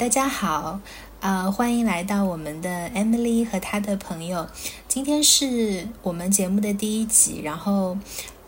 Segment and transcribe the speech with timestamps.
[0.00, 0.80] 大家好，
[1.20, 4.48] 呃，欢迎来到我们的 Emily 和她的朋友。
[4.88, 7.98] 今天是我们节目的第一集，然后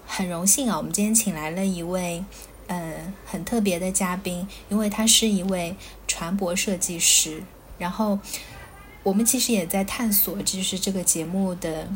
[0.06, 2.24] 很荣幸啊，我们今天请来了一位
[2.68, 2.94] 呃
[3.26, 5.76] 很特别的嘉宾，因为他是一位
[6.08, 7.42] 船舶设计师。
[7.76, 8.18] 然后
[9.02, 11.86] 我们其实也在探索，就是这个节目的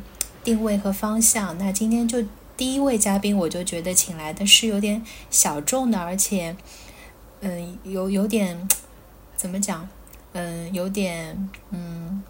[0.44, 1.56] 定位和方向。
[1.56, 2.22] 那今天就
[2.58, 6.54] 第一位嘉宾，我就觉得请来的是有点小众的，而且
[7.40, 8.68] 嗯，有有点。
[9.36, 9.86] 怎么讲？
[10.32, 12.22] 嗯，有点嗯，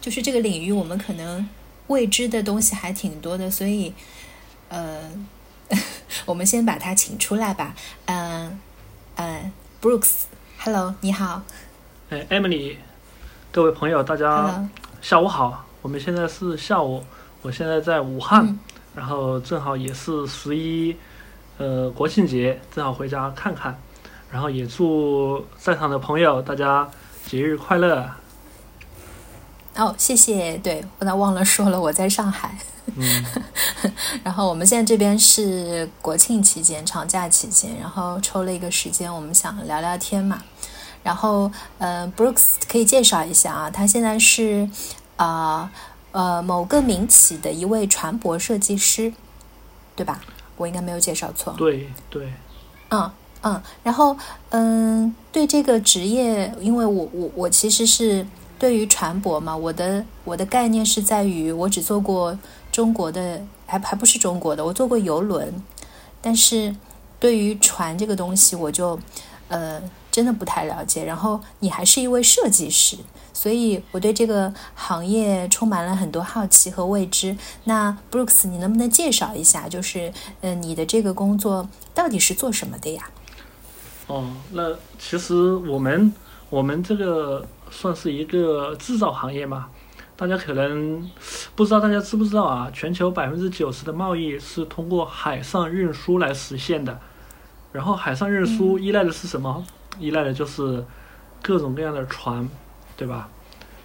[0.00, 1.48] 就是这个领域我们可能
[1.86, 3.92] 未知的东西还挺多的，所以
[4.68, 5.10] 呃，
[6.26, 7.74] 我们先把他请出来吧。
[8.06, 8.58] 嗯
[9.16, 11.42] 嗯，Brooks，Hello，你好。
[12.10, 12.76] 哎，Emily，
[13.50, 14.68] 各位朋友，大家
[15.00, 15.66] 下午好。
[15.80, 17.02] 我们现在是下午，
[17.42, 18.58] 我现在在武汉，
[18.94, 20.94] 然后正好也是十一，
[21.58, 23.76] 呃，国庆节，正好回家看看。
[24.32, 26.88] 然后也祝在场的朋友大家
[27.26, 28.10] 节日快乐。
[29.76, 30.56] 哦，谢谢。
[30.58, 32.56] 对，我才忘了说了，我在上海。
[32.96, 33.24] 嗯。
[34.24, 40.42] 然后我们现在这边是国庆期间、长假期间，然后抽了一个时间，我们想聊聊天嘛。
[41.02, 44.68] 然后，呃，Brooks 可以介绍一下啊，他现在是
[45.16, 45.70] 啊
[46.12, 49.12] 呃某个民企的一位船舶设计师，
[49.94, 50.20] 对吧？
[50.56, 51.52] 我应该没有介绍错。
[51.58, 52.32] 对对。
[52.90, 53.10] 嗯。
[53.42, 54.16] 嗯，然后
[54.50, 58.24] 嗯，对这个职业，因为我我我其实是
[58.58, 62.38] 对于船舶嘛，我的我的概念是在于我只做过
[62.70, 65.52] 中国的，还还不是中国的，我做过游轮，
[66.20, 66.74] 但是
[67.18, 68.96] 对于船这个东西，我就
[69.48, 69.82] 呃
[70.12, 71.04] 真的不太了解。
[71.04, 72.96] 然后你还是一位设计师，
[73.32, 77.36] 所以我对这个行业充满了很多好奇和未知。
[77.64, 83.10] 那 Brooks，你能不能介绍一下，就是嗯，你的这个工作到底是做什么的呀？
[84.08, 86.12] 哦，那其实我们
[86.50, 89.68] 我们这个算是一个制造行业嘛，
[90.16, 91.08] 大家可能
[91.54, 92.68] 不知道，大家知不知道啊？
[92.74, 97.00] 全球百分之九十的贸易是通过海上运输来实现的，
[97.70, 99.64] 然后海上运输依赖的是什么？
[99.98, 100.84] 依赖的就是
[101.40, 102.46] 各种各样的船，
[102.96, 103.28] 对吧？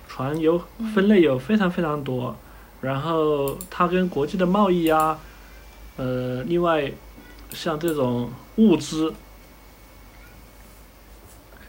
[0.10, 0.60] 船有
[0.96, 2.36] 分类有非常非常多，
[2.82, 5.20] 然后它跟国际的贸易啊，
[5.96, 6.92] 呃，另外
[7.52, 9.14] 像这种物资。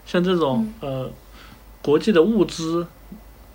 [0.09, 1.11] 像这种呃，
[1.83, 2.87] 国际的物资，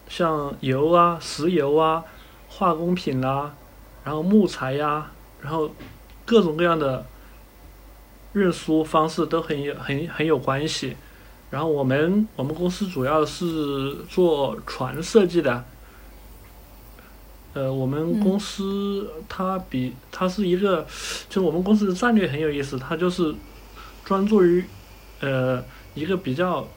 [0.08, 2.04] 像油啊、石油啊、
[2.48, 3.56] 化工品啦，
[4.04, 5.10] 然后木材呀，
[5.42, 5.72] 然后
[6.28, 7.08] 各种各样的
[8.34, 10.96] 运输方式都很有很很有关系。
[11.50, 15.66] 然后我们我们公司主要是做船设计的。
[17.54, 20.86] 呃，我们公司它比它是一个，
[21.28, 23.34] 就我们公司的战略很有意思，它就是
[24.06, 24.64] 专注于
[25.20, 25.64] 呃。
[25.96, 26.68] 一个比较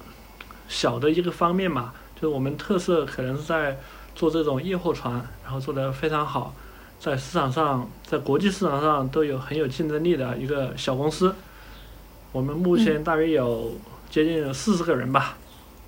[0.68, 3.78] 小的一个方面嘛，就是我们特色可能是在
[4.14, 6.54] 做这种夜货船，然后做的非常好，
[6.98, 11.34] 在市场上，在国际市场上都有很有竞争力的一个小公司。
[12.32, 13.72] 我们目前大约有
[14.10, 15.36] 接近四十个人吧，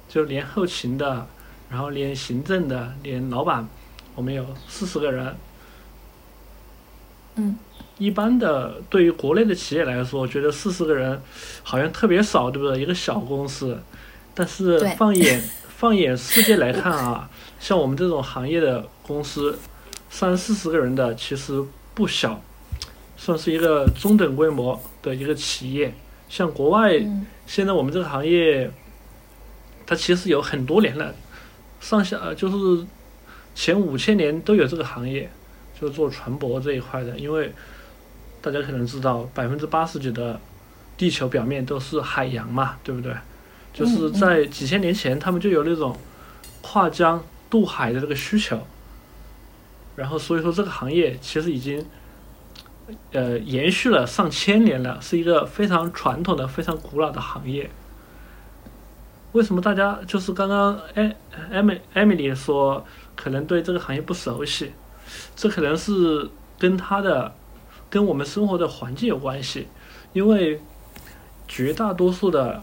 [0.09, 1.27] 就连后勤的，
[1.69, 3.69] 然后连行政的，连老板，
[4.15, 5.37] 我们有四十个人。
[7.35, 7.59] 嗯。
[7.99, 11.21] 一般的，对于国内的企业来说，觉得四十个人
[11.65, 12.81] 好像特别少，对不对？
[12.81, 13.77] 一个小公司，
[14.35, 15.43] 但是放眼
[15.77, 17.29] 放眼世界来看啊，
[17.59, 19.59] 像我们这种行业的公司，
[20.09, 21.61] 三四十个人的其实
[21.93, 22.41] 不小，
[23.17, 25.93] 算是一个中等规模的一个企业。
[26.29, 27.05] 像国外，
[27.47, 28.71] 现在我们这个行业，
[29.85, 31.13] 它其实有很多年了，
[31.81, 32.87] 上下就是
[33.57, 35.29] 前五千年都有这个行业，
[35.81, 37.53] 就做船舶这一块的，因为。
[38.41, 40.39] 大家可能知道，百分之八十几的
[40.97, 43.13] 地球表面都是海洋嘛，对不对？
[43.73, 45.97] 就是在几千年前，他们就有那种
[46.63, 48.61] 跨江渡海的这个需求。
[49.97, 51.85] 然后，所以说这个行业其实已经
[53.13, 57.71] 呃延续了上千年了，是一个非常传统的、非常古老的行业。
[59.33, 61.17] 为什么大家就是刚刚艾
[61.53, 62.85] 艾米艾米丽说
[63.15, 64.73] 可能对这个行业不熟悉？
[65.37, 67.35] 这可能是跟他的。
[67.91, 69.69] 跟我们生活的环境有关系，
[70.13, 70.61] 因为
[71.47, 72.63] 绝大多数的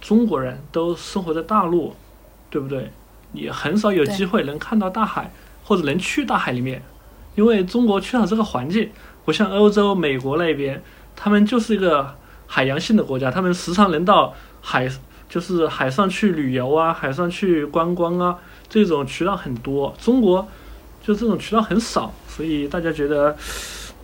[0.00, 1.94] 中国人都生活在大陆，
[2.50, 2.90] 对不对？
[3.32, 5.30] 也很少有机会能看到大海，
[5.62, 6.82] 或者能去大海里面，
[7.34, 8.90] 因为中国缺少这个环境。
[9.24, 10.82] 不像欧洲、美国那边，
[11.14, 12.16] 他们就是一个
[12.46, 14.90] 海洋性的国家，他们时常能到海，
[15.28, 18.38] 就是海上去旅游啊，海上去观光啊，
[18.68, 19.94] 这种渠道很多。
[20.00, 20.48] 中国
[21.02, 23.36] 就这种渠道很少，所以大家觉得。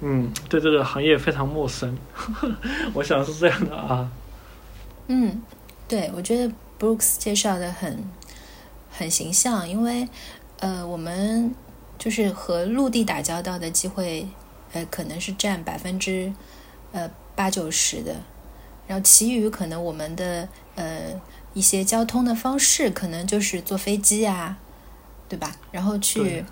[0.00, 1.96] 嗯，对这个行业非常陌生，
[2.92, 4.10] 我想是这样的啊。
[5.06, 5.40] 嗯，
[5.88, 8.04] 对，我觉得 Brooks 介绍的很
[8.90, 10.06] 很形象，因为
[10.58, 11.54] 呃，我们
[11.96, 14.28] 就是和陆地打交道的机会，
[14.72, 16.30] 呃，可能是占百分之
[16.92, 18.16] 呃八九十的，
[18.86, 21.18] 然后其余可能我们的呃
[21.54, 24.58] 一些交通的方式，可能就是坐飞机啊，
[25.28, 25.56] 对吧？
[25.70, 26.44] 然后去。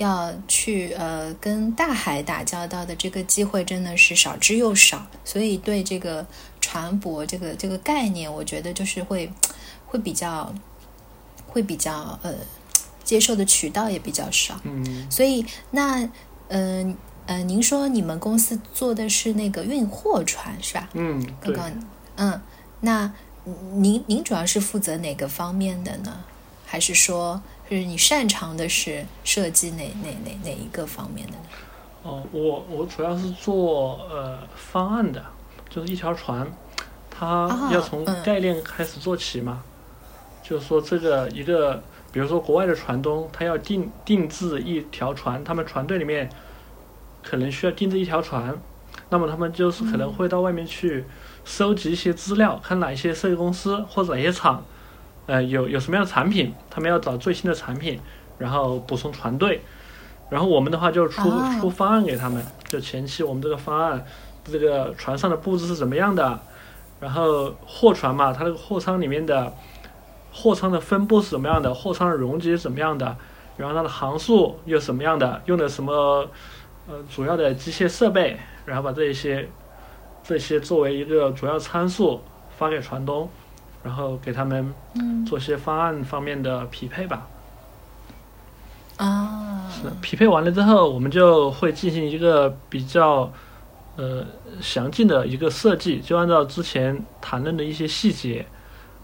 [0.00, 6.26] 要去呃跟大海打交道的这个机会真的是少之又少，所以对这个
[6.58, 9.30] 船舶这个这个概念，我觉得就是会
[9.86, 10.50] 会比较
[11.46, 12.32] 会比较呃
[13.04, 14.58] 接受的渠道也比较少。
[14.62, 16.08] 嗯，所以那
[16.48, 20.88] 嗯呃，您说你们公司做的是那个运货船是吧？
[20.94, 21.70] 嗯，刚刚
[22.16, 22.40] 嗯，
[22.80, 23.12] 那
[23.74, 26.24] 您您主要是负责哪个方面的呢？
[26.70, 27.42] 还是说？
[27.68, 31.44] 是你擅长的是设计哪哪哪哪一个方面的呢？
[32.02, 35.24] 哦，我我主要是做呃方案的，
[35.68, 36.44] 就是一条船，
[37.08, 39.62] 它要从概念开始做起嘛。
[40.42, 41.80] 就是说这个一个，
[42.12, 46.28] 比如说国外的船东，他要定定制一条船，他们船队里面
[47.22, 48.56] 可能需要定制一条船，
[49.10, 51.04] 那么他们就是可能会到外面去
[51.44, 54.64] 收集一些资料，看哪一些设计公司或者哪些厂。
[55.26, 58.00] 呃，有有什么样的产品，他们要找最新的产品，
[58.38, 59.62] 然后补充团队，
[60.28, 61.30] 然后我们的话就出
[61.60, 64.04] 出方案给他们，就前期我们这个方案，
[64.44, 66.40] 这个船上的布置是怎么样的，
[66.98, 69.52] 然后货船嘛，它那个货舱里面的
[70.32, 73.16] 货舱的分布是怎么样的，货舱的容积是怎么样的，
[73.56, 76.28] 然后它的航速又什么样的，用的什么
[76.88, 79.48] 呃主要的机械设备，然后把这一些
[80.24, 82.20] 这些作为一个主要参数
[82.56, 83.28] 发给船东。
[83.82, 84.74] 然后给他们
[85.26, 87.26] 做些方案方面的匹配吧。
[88.96, 93.32] 啊，是匹配完了之后，我们就会进行一个比较
[93.96, 94.22] 呃
[94.60, 98.44] 详尽的一个设计，就按照之前谈论的一些细节，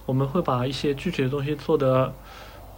[0.05, 2.13] 我们会把一些具体的东西做的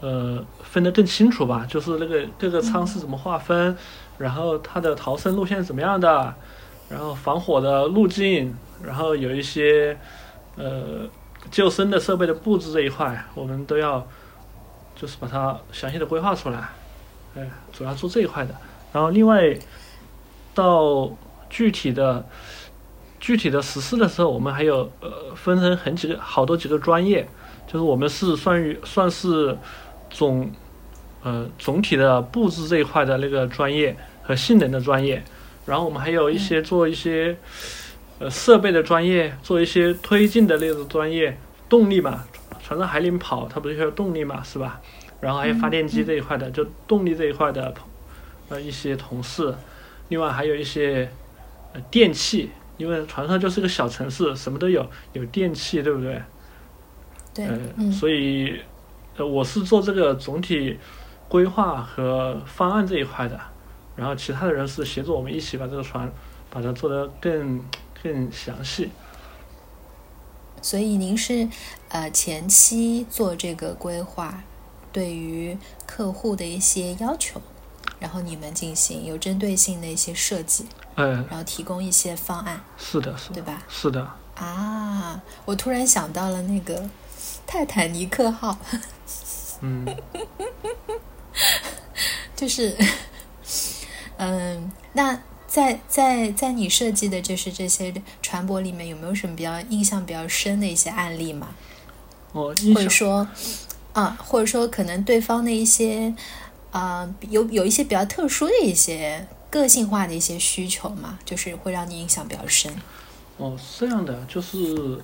[0.01, 1.67] 呃分得更清楚吧。
[1.69, 3.77] 就是那个各个舱是怎么划分，
[4.17, 6.33] 然后它的逃生路线是怎么样的，
[6.89, 8.55] 然后防火的路径，
[8.85, 9.99] 然后有一些
[10.55, 11.09] 呃。
[11.51, 14.07] 救生的设备的布置这一块，我们都要
[14.95, 16.69] 就是把它详细的规划出来，
[17.37, 18.55] 哎，主要做这一块的。
[18.93, 19.57] 然后另外
[20.55, 21.11] 到
[21.49, 22.27] 具体的
[23.19, 27.29] 具体的实施的时候，我们还有呃分成很几个好多几个专业，
[27.67, 29.57] 就是我们是算于算是
[30.11, 30.51] 总
[31.23, 35.23] 呃总体的布置这一块的那个专业和性能的专业，
[35.65, 37.37] 然后我们还有一些做一些。
[38.21, 41.39] 呃，设备的专业，做一些推进的那种专业，
[41.69, 42.25] 动力嘛，
[42.61, 44.81] 船上海里跑，它不是需要动力嘛，是吧？
[45.21, 47.73] 然后还有发电机这一块的，就动力这一块的，
[48.49, 49.55] 呃，一些同事，
[50.09, 51.09] 另外还有一些
[51.73, 56.21] 呃电器，因为船上就是个小城市，什么都有，有电器，对不对？
[57.33, 57.47] 对。
[57.47, 58.61] 呃，所以，
[59.17, 60.77] 呃，我是做这个总体
[61.29, 63.39] 规划和方案这一块的，
[63.95, 66.11] 然后其他的人是协助我们一起把这个船
[66.51, 67.63] 把它做得更。
[68.03, 68.91] 更详细，
[70.63, 71.49] 所以您是
[71.89, 74.43] 呃前期做这个规划，
[74.93, 77.41] 对于客户的一些要求，
[77.99, 83.63] 然后你们进行有针对性的一些设计，嗯，然后提供一些方案，是的，是的，对吧？
[83.69, 84.09] 是的。
[84.37, 86.89] 啊，我突然想到了那个
[87.47, 88.57] 泰坦尼克号，
[89.61, 89.85] 嗯，
[92.37, 92.77] 就是，
[94.19, 95.21] 嗯，那。
[95.59, 101.49] 在在在你设计的就是这些船舶里面，有没有什么比较印象比较深的一些案例嘛？
[102.31, 103.27] 哦，或者说，
[103.93, 106.15] 啊，或者说可能对方的一些
[106.71, 112.73] 啊，有有一些比较特殊的一些个性化的一些需求嘛，就是会让你印象比较深。
[113.39, 115.03] 哦，是这样的，就是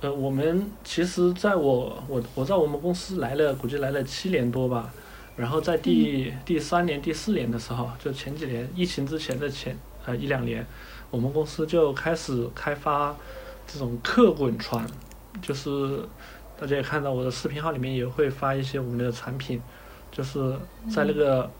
[0.00, 4.92] 呃，我们其实在我我我在我们公司来了，估计来了七年多吧。
[5.40, 10.66] 然后在第第三年、第四年的时候，就前几年疫情之前的前呃一两年，
[11.10, 13.16] 我们公司就开始开发
[13.66, 14.86] 这种客滚船，
[15.40, 16.00] 就是
[16.58, 19.58] 大家也看到我的视频号里面也会发一些我们的产品，
[20.12, 20.54] 就是
[20.94, 21.50] 在那个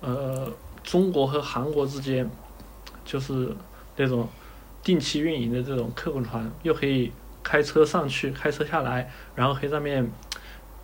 [0.00, 0.48] 呃
[0.84, 2.30] 中国和韩国之间，
[3.04, 3.52] 就是
[3.96, 4.28] 那种
[4.84, 7.10] 定期运营的这种客滚船，又可以
[7.42, 10.08] 开车上去、开车下来，然后可以上面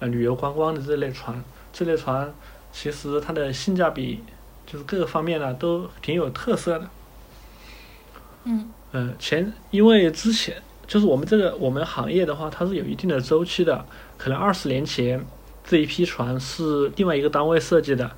[0.01, 1.41] 呃旅游观光的这类船。
[1.75, 2.33] 这类船
[2.73, 4.23] 其实它的性价比
[4.65, 6.89] 就是各个方面呢都挺有特色的。
[8.45, 8.71] 嗯。
[8.93, 13.85] 呃，前因为之前就是我们这个我们行业的话，它是有一定的周期的。
[14.17, 15.21] 可能二十年前
[15.65, 18.09] 这一批船是另外一个单位设计的，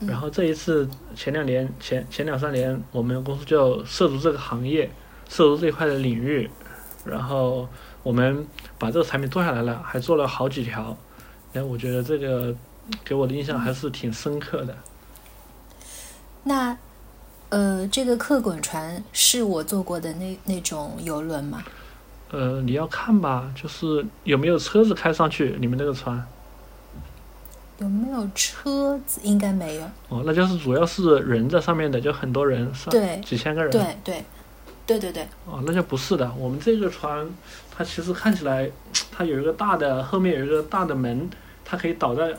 [0.00, 4.90] 然后这一次前两年前前两三年，我们公司就涉足这个行业，
[5.28, 6.50] 涉足这一块的领域，
[7.04, 7.68] 然后
[8.02, 8.44] 我们
[8.80, 10.96] 把这个产品做下来了，还做了好几条，
[11.58, 12.54] 哎，我觉得这个
[13.04, 14.76] 给我的印象还是挺深刻的。
[16.44, 16.76] 那，
[17.48, 21.64] 呃，这个客滚船是我坐过的那那种游轮吗？
[22.30, 26.24] 呃，你要看吧，就是有没有车子开上去，你们那个船。
[27.78, 29.20] 有没有车子？
[29.24, 29.82] 应该没有。
[30.08, 33.70] 哦，那就是主要是人在上面的，就很多人，对，几千个人。
[33.72, 34.24] 对对，
[34.86, 35.26] 对对对。
[35.44, 36.32] 哦，那就不是的。
[36.38, 37.28] 我们这个船，
[37.76, 38.70] 它其实看起来，
[39.10, 41.30] 它有一个大的，后面有一个大的门，
[41.68, 42.34] 它可以倒在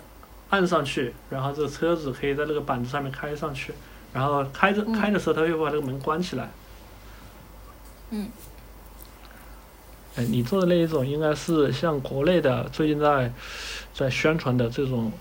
[0.49, 3.71] 岸上去，然后这个车子可以在那个板子上面开上去，
[4.11, 6.49] 然后开着开的时候，它会把这个门关起来。
[8.09, 8.29] 嗯。
[10.15, 13.31] 哎，你坐的那一种应该是像国内的最近在
[13.93, 15.11] 在宣传的这种。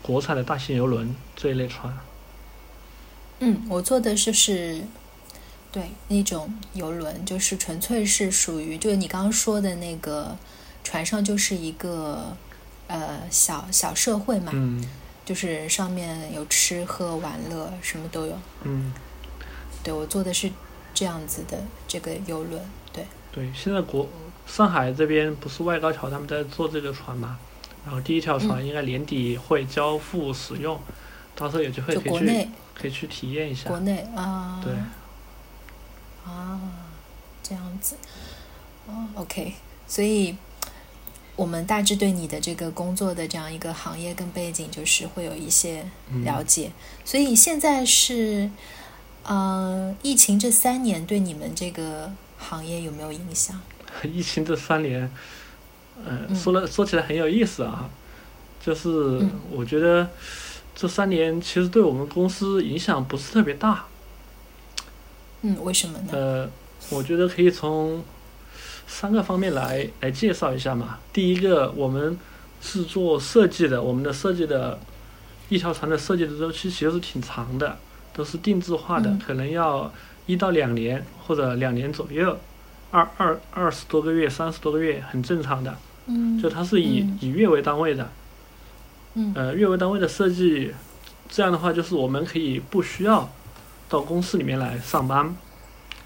[0.00, 1.92] 国产的大型游轮这一类船，
[3.40, 4.80] 嗯，我坐的就是
[5.70, 10.34] 对那种游轮，就是纯粹是属于就是你刚刚说的那个
[10.82, 12.34] 船上就是一个
[12.88, 14.84] 呃小小社会嘛，嗯，
[15.24, 18.92] 就是上面有吃喝玩乐什么都有，嗯，
[19.82, 20.50] 对我坐的是
[20.92, 22.60] 这样子的这个游轮，
[22.92, 23.06] 对。
[23.30, 24.08] 对，现在国
[24.46, 27.38] 上海这边不是外高桥他们在做这个船嘛？
[27.84, 30.78] 然后第一条船应该年底会交付使用，
[31.36, 33.68] 到时候有机会可以去可以去体验一下。
[33.68, 34.72] 国内啊，对，
[36.24, 36.60] 啊，
[37.42, 37.96] 这样子，
[38.86, 39.54] 哦，OK，
[39.86, 40.36] 所以
[41.38, 45.86] 我们大致对你的这个工作的这样一个行业跟背景，就是会有一些
[46.24, 46.72] 了解。
[47.04, 48.50] 所以现在是，
[49.22, 53.60] 呃，疫情这三年对你们这个行业有没有影响？
[54.02, 55.08] 疫情这三年。
[56.04, 57.88] 嗯，说了说起来很有意思啊，
[58.60, 60.10] 就是我觉得
[60.74, 63.84] 这三年其实对我们公司影响不是特别大。
[65.42, 66.08] 嗯，为什么呢？
[66.10, 66.50] 呃，
[66.90, 68.02] 我觉得可以从
[68.88, 70.98] 三个方面来来介绍一下嘛。
[71.12, 72.18] 第一个，我们
[72.60, 74.76] 是做设计的，我们的设计的
[75.48, 77.78] 一条船的设计的周期其实是挺长的，
[78.14, 79.92] 都是定制化的，可能要
[80.26, 82.36] 一到两年或者两年左右，
[82.90, 85.76] 二二二十多个月、三十多个月，很正常的。
[86.42, 88.10] 就它是以以月为单位的，
[89.34, 90.72] 呃，月为单位的设计，
[91.28, 93.30] 这样的话就是我们可以不需要
[93.90, 95.36] 到公司里面来上班。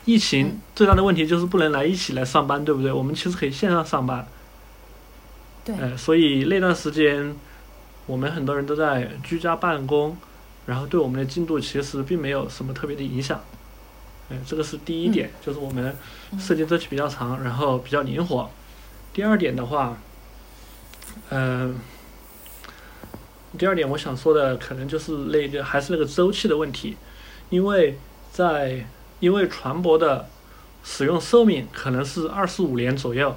[0.04, 2.92] 疫情最大的问题就是不能来一起来上班，对不对？
[2.92, 4.26] 我们其实可以线上上班。
[5.64, 5.76] 对。
[5.76, 7.34] 呃，所以那段时间，
[8.06, 10.16] 我们很多人都在居家办公，
[10.66, 13.40] 然后对我们的进度其实并没有什么特别的影响。
[14.30, 15.94] 嗯，这个是第一点，就是我们
[16.38, 18.50] 设计周期比较长，然后比较灵活。
[19.12, 19.96] 第二点的话，
[21.28, 21.76] 嗯，
[23.58, 26.96] 第二点我想说的可能就是那个还是那个周期的问题，
[27.50, 27.98] 因为
[28.32, 28.86] 在
[29.22, 30.28] 因为船舶的
[30.82, 33.36] 使用寿命可能是二十五年左右，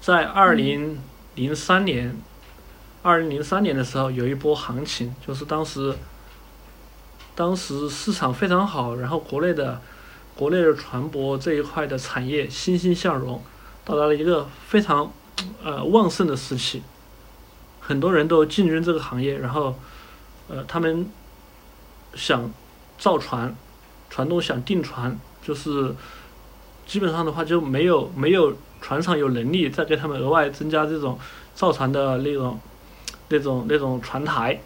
[0.00, 0.96] 在二零
[1.34, 2.16] 零三年，
[3.02, 5.96] 二零零三年的时候有一波行情，就是当时
[7.34, 9.82] 当时市场非常好，然后国内的
[10.36, 13.42] 国内的船舶这一块的产业欣欣向荣。
[13.84, 15.12] 到达了一个非常
[15.64, 16.80] 呃旺盛的时期，
[17.80, 19.74] 很多人都进军这个行业，然后
[20.46, 21.10] 呃他们
[22.14, 22.48] 想
[22.96, 23.52] 造船，
[24.12, 25.94] 船东想订船，就是
[26.86, 31.18] 基本上的话就没有没有船厂有能力再给他们额外增加这种
[31.54, 32.60] 造船的那种
[33.30, 34.60] 那种那种船台。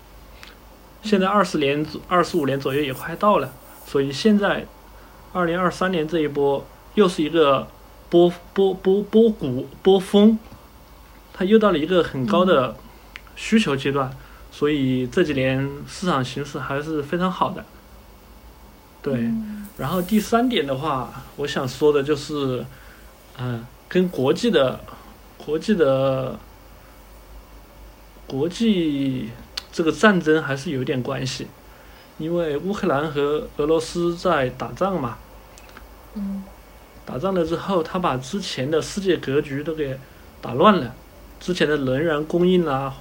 [1.03, 3.53] 现在二十年二十五年左右也快到了，
[3.87, 4.67] 所以现在
[5.33, 7.69] 二零二三年这一波又是一个。
[8.09, 10.39] 波波波波谷波峰，
[11.33, 12.77] 它又到了一个很高的
[13.35, 14.09] 需求阶段，
[14.53, 17.65] 所以这几年市场形势还是非常好的。
[19.07, 19.31] 对，
[19.79, 22.67] 然后第三点的话，我想说的就是，
[23.39, 24.81] 嗯，跟国际的
[25.39, 26.37] 国际的
[28.27, 29.31] 国际
[29.71, 31.47] 这个战争还是有点关系，
[32.19, 35.19] 因为乌克兰和俄罗斯在打仗嘛。
[36.15, 36.43] 嗯。
[37.05, 39.97] 打仗了之后，他把之前的世界格局都给
[40.43, 40.93] 打乱了，
[41.39, 42.93] 之前的能源供应啦，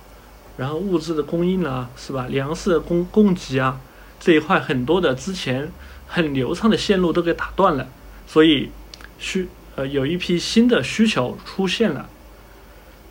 [0.57, 2.27] 然后物资的供应啦，是吧？
[2.29, 3.79] 粮食的供供给啊，
[4.19, 5.71] 这一块很多的之前
[6.07, 7.87] 很流畅的线路都给打断了，
[8.27, 8.71] 所以
[9.17, 12.09] 需呃有一批新的需求出现了，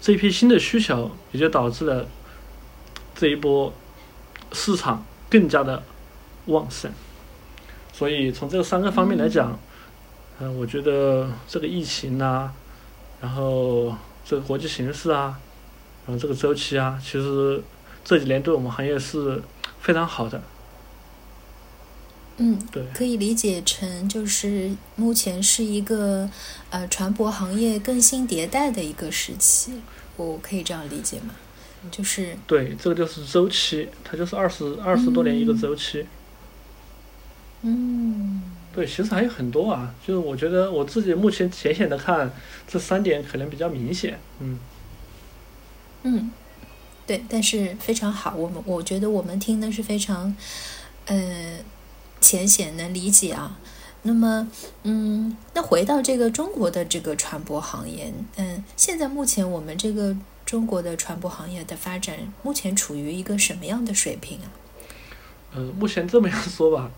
[0.00, 2.06] 这一批新的需求也就导致了
[3.14, 3.72] 这一波
[4.52, 5.82] 市场更加的
[6.46, 6.92] 旺盛，
[7.92, 9.58] 所以从这三个方面来讲。
[10.40, 12.52] 嗯，我觉得这个疫情啊，
[13.20, 15.38] 然后这个国际形势啊，
[16.04, 17.62] 然后这个周期啊，其实
[18.02, 19.40] 这几年对我们行业是
[19.80, 20.42] 非常好的。
[22.38, 26.28] 嗯，对，可以理解成就是目前是一个
[26.70, 29.74] 呃船舶行业更新迭代的一个时期，
[30.16, 31.34] 我可以这样理解吗？
[31.90, 36.06] 就是对，这个就是周期，它就是二十二十多年一个周期。
[37.60, 38.42] 嗯，
[38.74, 42.32] 对，其实还有很多啊，就是我觉得我自己目前浅显的看，
[42.66, 44.18] 这三点可能比较明显。
[44.40, 44.58] 嗯，
[46.02, 46.30] 嗯，
[47.06, 50.34] 对，但是非常好，我们我觉得我们听的是非常
[51.06, 51.58] 呃
[52.24, 53.58] 浅显能理解啊。
[54.02, 54.48] 那么，
[54.82, 60.16] 嗯，那回到这个中国的这个船舶行业，嗯，现在目前我们这个。
[60.44, 64.46] 中国的船舶行业的发展目前处于一个什么样的水平啊？
[65.54, 66.90] 呃，目前这么样说吧，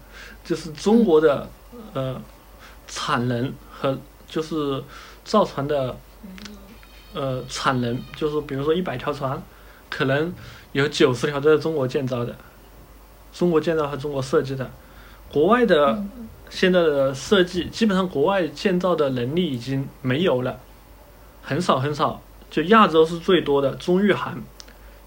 [0.44, 1.48] 就是中国的
[1.94, 2.20] 呃
[2.88, 3.96] 产能和
[4.28, 4.82] 就是
[5.24, 5.96] 造船的
[7.14, 9.40] 呃产能，就是比如说一百条船，
[9.88, 10.34] 可能
[10.72, 12.36] 有九十条都是中国建造的，
[13.32, 14.68] 中国建造和中国设计的，
[15.32, 16.04] 国外的
[16.48, 20.58] 现在的设计基本上国外建造的能力已经没有了，
[21.42, 22.20] 很少很少。
[22.48, 24.40] 就亚洲是最多的，中日韩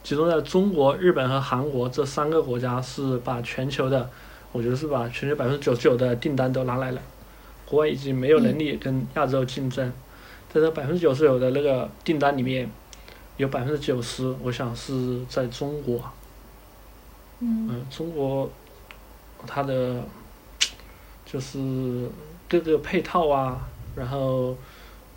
[0.03, 4.09] 集中在中国、日本和韩国这三个国家是把全球的，
[4.51, 7.01] 我觉得是把全球百分之九十九的订单都拿来了。
[7.65, 9.91] 国外已经没有能力跟亚洲竞争，
[10.51, 12.69] 在这百分之九十九的那个订单里面，
[13.37, 16.01] 有百分之九十，我想是在中国。
[17.39, 18.49] 嗯，中国
[19.47, 20.03] 它的
[21.25, 22.09] 就是
[22.47, 24.55] 各个配套啊，然后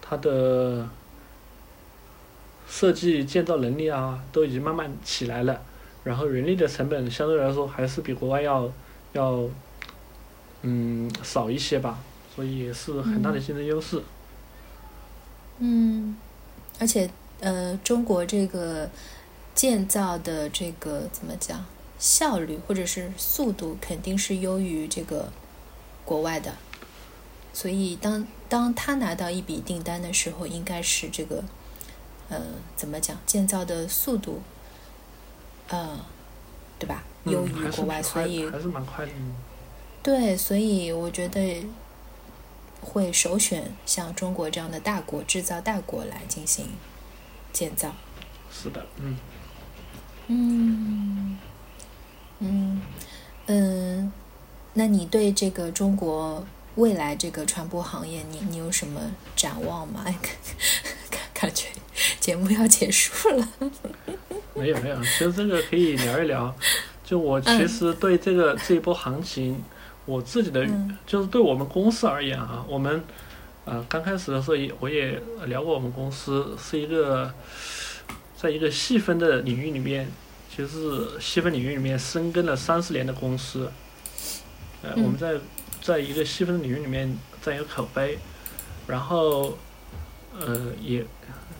[0.00, 0.88] 它的。
[2.68, 5.60] 设计建造能力啊，都已经慢慢起来了，
[6.04, 8.66] 然后人力的成本相对来说还是比国外要
[9.12, 9.44] 要
[10.62, 11.98] 嗯少一些吧，
[12.34, 14.02] 所以也是很大的竞争优势。
[15.58, 16.16] 嗯，
[16.80, 17.10] 而且
[17.40, 18.88] 呃，中国这个
[19.54, 21.62] 建造的这个怎么讲
[22.02, 25.32] 效率或者是速度肯定是优于这个
[26.04, 26.56] 国外的，
[27.52, 31.44] 所以当当他拿到一笔订单的时候，应该是这个。
[32.28, 32.40] 呃，
[32.74, 33.18] 怎么讲？
[33.26, 34.40] 建造的速度，
[35.68, 36.00] 呃，
[36.78, 37.04] 对吧？
[37.24, 39.12] 优于国外，所以还是蛮快的。
[40.02, 41.66] 对，所以我觉得
[42.80, 46.70] 会首选像中国这样的大国制造大国来进行
[47.52, 47.92] 建造。
[48.50, 49.18] 是的，嗯。
[50.28, 51.36] 嗯
[52.42, 52.82] 嗯
[53.46, 54.12] 嗯，
[54.74, 59.00] 那你对这个中国未来这个传播行业，你你有什么
[59.34, 60.02] 展望吗？
[60.04, 60.14] 哎，
[61.32, 61.68] 感觉。
[62.18, 63.48] 节目要结束了，
[64.54, 66.52] 没有没有，其实这个可以聊一聊。
[67.04, 69.62] 就我其实对这个这一波行情，
[70.06, 70.66] 我自己的
[71.06, 73.04] 就是对我们公司而言啊，我们
[73.66, 77.32] 呃刚开始的时候也我也聊过，我们公司是一个
[78.36, 80.10] 在一个细分的领域里面，
[80.56, 83.70] 就是细分领域里面深耕了三十年的公司。
[84.82, 85.34] 呃，我们在
[85.80, 88.18] 在一个细分领域里面占有口碑，
[88.86, 89.58] 然后
[90.38, 91.04] 呃也。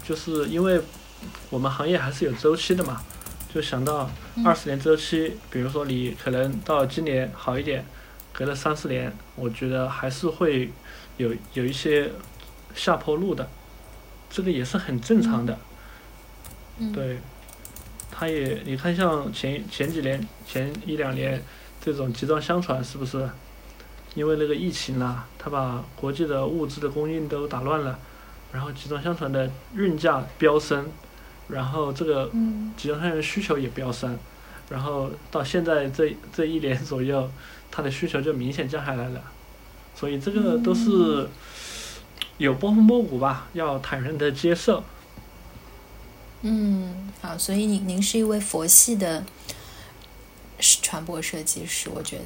[0.05, 0.81] 就是因为
[1.49, 3.01] 我们行业还是有周期的嘛，
[3.55, 4.11] 就想到
[4.45, 7.87] 二十年周期，比如说你可能到今年好一点，
[8.33, 10.73] 隔了三四年，我觉得还是会
[11.19, 12.11] 有有一些
[12.75, 13.49] 下坡路的，
[14.29, 15.57] 这个也是很正常的。
[16.93, 17.19] 对，
[18.13, 21.43] 他也你看像前前几年前一两年
[21.81, 23.29] 这种集装箱船是不是？
[24.15, 27.99] 因为那个疫情啊，他把国际的物资的供应都打乱了。
[28.53, 30.87] 然后集装箱船的运价飙升，
[31.49, 32.31] 然后这个
[32.77, 34.19] 集装箱的需求也飙升，
[34.69, 37.31] 然后到现在这这一年左右，
[37.71, 39.23] 它的需求就明显降下来了，
[39.95, 41.27] 所以这个都是
[42.37, 44.85] 有波峰波谷吧，要坦然的接受。
[46.43, 49.25] 嗯，好，所以您您是一位佛系的
[50.59, 52.25] 传播设计师，我觉得。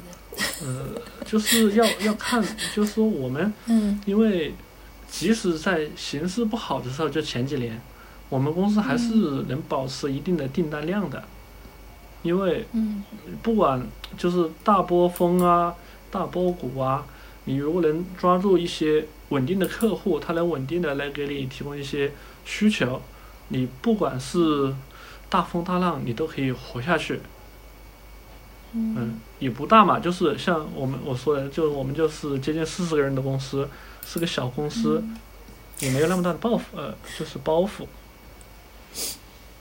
[0.61, 2.43] 呃，就是要要看，
[2.75, 4.53] 就是说我们，嗯，因为。
[5.09, 7.81] 即使在形势不好的时候，就前几年，
[8.27, 9.13] 我们公司还是
[9.47, 11.23] 能保持一定的订单量的，
[12.23, 13.01] 因为嗯
[13.41, 15.73] 不管就是大波峰啊、
[16.11, 17.05] 大波谷啊，
[17.45, 22.11] 你如果能抓住一些稳定的客户，他能稳定的来给你提供一些
[22.43, 23.01] 需求，
[23.49, 24.73] 你不管是
[25.29, 27.21] 大风大浪，你都可以活下去。
[28.73, 33.67] 嗯，也不大嘛，就是像我们我说的，就我们就是接近四十个人的公司。
[34.09, 35.03] 是个小公司，
[35.79, 37.85] 也没有那么大的抱负，呃，就是包袱。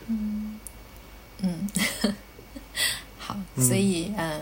[0.07, 0.61] 嗯，
[1.43, 1.69] 嗯，
[3.19, 4.41] 好，所以，嗯，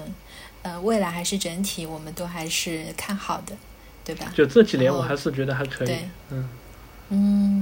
[0.61, 3.57] 呃，未来还是整体，我们都还是看好的，
[4.05, 4.31] 对吧？
[4.35, 5.97] 就这几年，我还是觉得还可以。
[6.29, 6.49] 嗯，
[7.09, 7.54] 嗯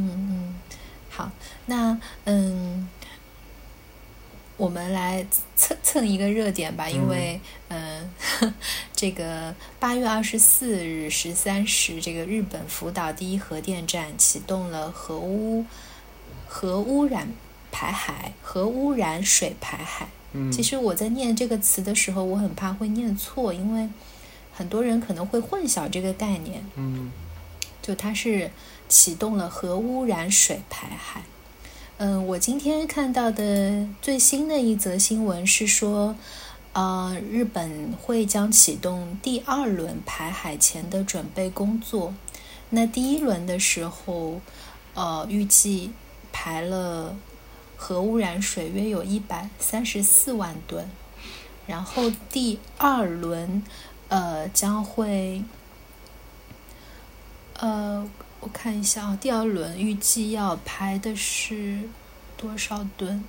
[1.67, 2.89] 那嗯。
[4.59, 8.09] 我们来蹭蹭一个热点吧，因为嗯，
[8.95, 15.65] 这个八月二十四日十三时，这个日本福岛第一核电站启动了核污
[16.47, 17.33] 核污染
[17.73, 20.07] 排海、核污染水排海。
[20.33, 23.89] 嗯，其实我在念这个词的时候，我很怕会念错，因为
[24.53, 26.65] 很多人可能会混淆这个概念。
[26.77, 27.11] 嗯，
[27.81, 28.53] 就它是
[28.89, 31.23] 启动了核污染水排海。
[31.99, 36.17] 嗯，我今天看到的最新的一则新闻是说。
[36.75, 42.15] 呃，日本会将启动第二轮排海前的准备工作。
[42.71, 44.41] 那第一轮的时候，
[44.95, 45.93] 呃，预计
[46.33, 47.15] 排了
[47.77, 50.89] 核污染水约有一百三十四万吨。
[51.67, 53.63] 然后第二轮，
[54.09, 55.45] 呃，将会，
[57.59, 58.09] 呃，
[58.43, 61.89] 我看一下啊，第二轮预计要排的是
[62.37, 63.25] 多少吨？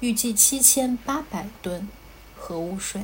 [0.00, 1.88] 预计七千八百吨。
[2.36, 3.00] 核污水，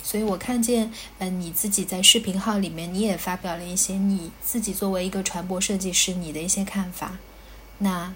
[0.00, 7.18] 所以我看见，嗯，你自己在视频号里面，你也发表了一些你自己作为一个船舶设计师你的一些看法。
[7.78, 8.14] 那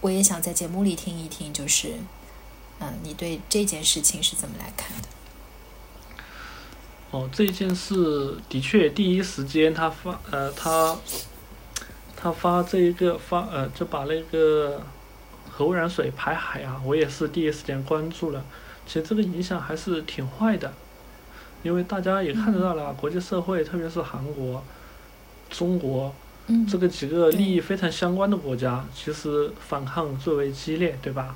[0.00, 1.96] 我也想在节目里听一听，就是，
[2.78, 5.08] 嗯，你对这件事情是怎么来看的？
[7.16, 10.94] 哦，这件事的确第一时间他发，呃，他
[12.14, 14.80] 他发这一个发，呃，就把那个。
[15.48, 18.44] 核污染水排海啊，我也是第一时间关注了。
[18.86, 20.70] 其实这个影响还是挺坏的，
[21.62, 24.62] 因为大家也看得到了，国际社会，特别是韩国、
[25.48, 26.14] 中国，
[26.68, 31.34] 这个几个利益非常相关的国家，其实反抗最为激烈，对吧？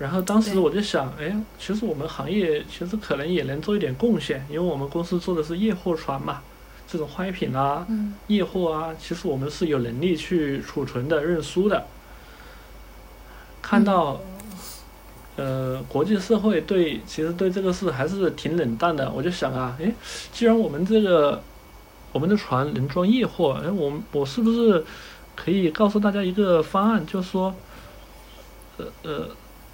[0.00, 6.40] 然后当时我就想，哎，其实我们行业其实可能也能做一点贡献，因为我们公司做的是液货船嘛，
[6.88, 7.86] 这种坏品啊、
[8.26, 11.86] 液货啊，其实我们是有能力去储存的、运输的。
[13.60, 14.18] 看到，
[15.36, 19.12] 呃，国际社会对其实对这个事还是挺冷淡的。
[19.12, 19.92] 我就想啊，哎，
[20.32, 21.42] 既然我们这个
[22.10, 24.82] 我们的船能装液货，哎，我我是不是
[25.36, 27.54] 可以告诉大家一个方案，就是说，
[28.78, 29.28] 呃呃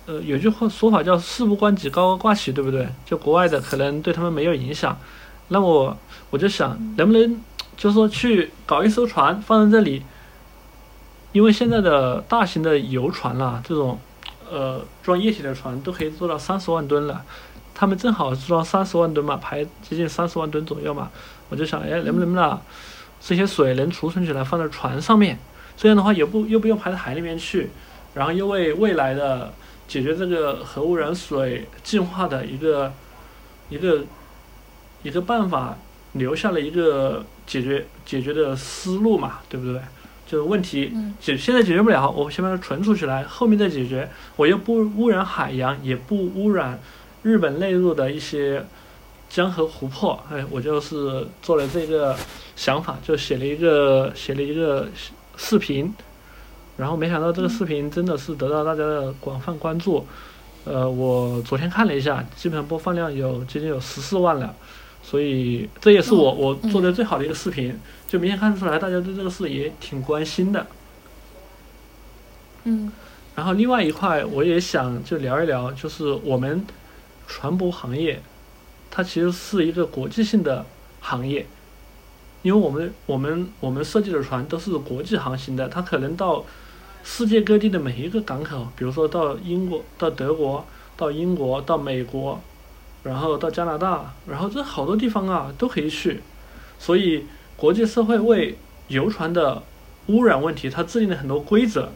[0.07, 2.89] 呃，有句话说法叫“事不关己高高挂起”，对不对？
[3.05, 4.97] 就国外的可能对他们没有影响，
[5.49, 5.97] 那我
[6.31, 7.41] 我就想，能不能
[7.77, 10.03] 就是说去搞一艘船放在这里。
[11.33, 13.99] 因为现在的大型的游船啦，这种，
[14.51, 17.23] 呃，装液体的船都可以做到三十万吨了，
[17.75, 21.11] 他们正好装三十万吨嘛，排接近三十万吨左右嘛，
[21.51, 22.59] 我就想，哎，能不能把，
[23.21, 25.39] 这些水能储存起来放在船上面，
[25.77, 27.69] 这样的话也不又不用排到海里面去，
[28.15, 29.53] 然后又为未来的
[29.89, 32.93] 解决这个核污染水净化的一个
[33.69, 34.05] 一个
[35.03, 35.77] 一个办法
[36.13, 39.81] 留下了一个解决解决的思路嘛，对不对？
[40.27, 44.09] 就是问题解现在解决不了，我先把它存储起来，后面再解决。
[44.35, 46.81] 我又不污染海洋，也不污染
[47.23, 48.67] 日本内陆的一些
[49.29, 50.19] 江河湖泊。
[50.29, 52.17] 哎，我就是做了这个
[52.57, 54.89] 想法，就写了一个写了一个
[55.37, 55.95] 视频，
[56.77, 60.07] 然后没想到这个视频真的是得到大家的广泛关注。
[60.65, 64.55] 呃，我昨天看了一下，基本上播放量有接近有十四万了。
[65.03, 70.67] 所以这也是我我做的最好的一个视频，就明显看得出来，大家对这个事也挺关心的。
[72.65, 72.91] 嗯。
[73.37, 76.67] 然后另外一块，我也想就聊一聊，就是我们
[77.29, 78.21] 船舶行业，
[78.91, 80.65] 它其实是一个国际性的
[81.01, 81.47] 行业，
[82.43, 86.45] 因为我们我们我们设计的船都是国际航行的，它可能到
[87.07, 90.67] 世界各地的每一个港口，比如说到英国、到德国、
[90.97, 92.39] 到英国、到美国。
[93.03, 96.21] 然后到加拿大，然后这好多地方啊都可以去，
[96.77, 97.25] 所以
[97.57, 99.63] 国际社会为游船的
[100.09, 101.91] 污染问题，它制定了很多规则。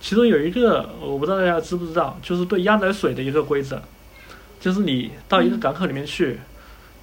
[0.00, 3.80] 其中有一个我不知道大家知不知道，就是对鸭仔水的一个规则，
[4.58, 6.40] 就是你到一个港口里面去，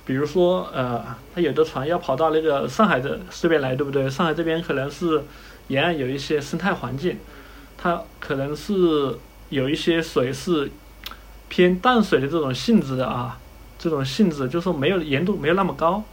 [0.06, 1.02] 比如说呃，
[1.34, 4.10] 它有的船要跑到那个上海的这边来，对不对？
[4.10, 5.24] 上海这边可能是
[5.70, 7.18] 沿岸有一些生态环境，
[7.78, 9.18] 它可能是
[9.50, 10.70] 有一些水是。
[11.52, 13.40] 偏淡水的这种性质的啊，
[13.80, 16.04] 这种性质就是说没有盐度没有那么高，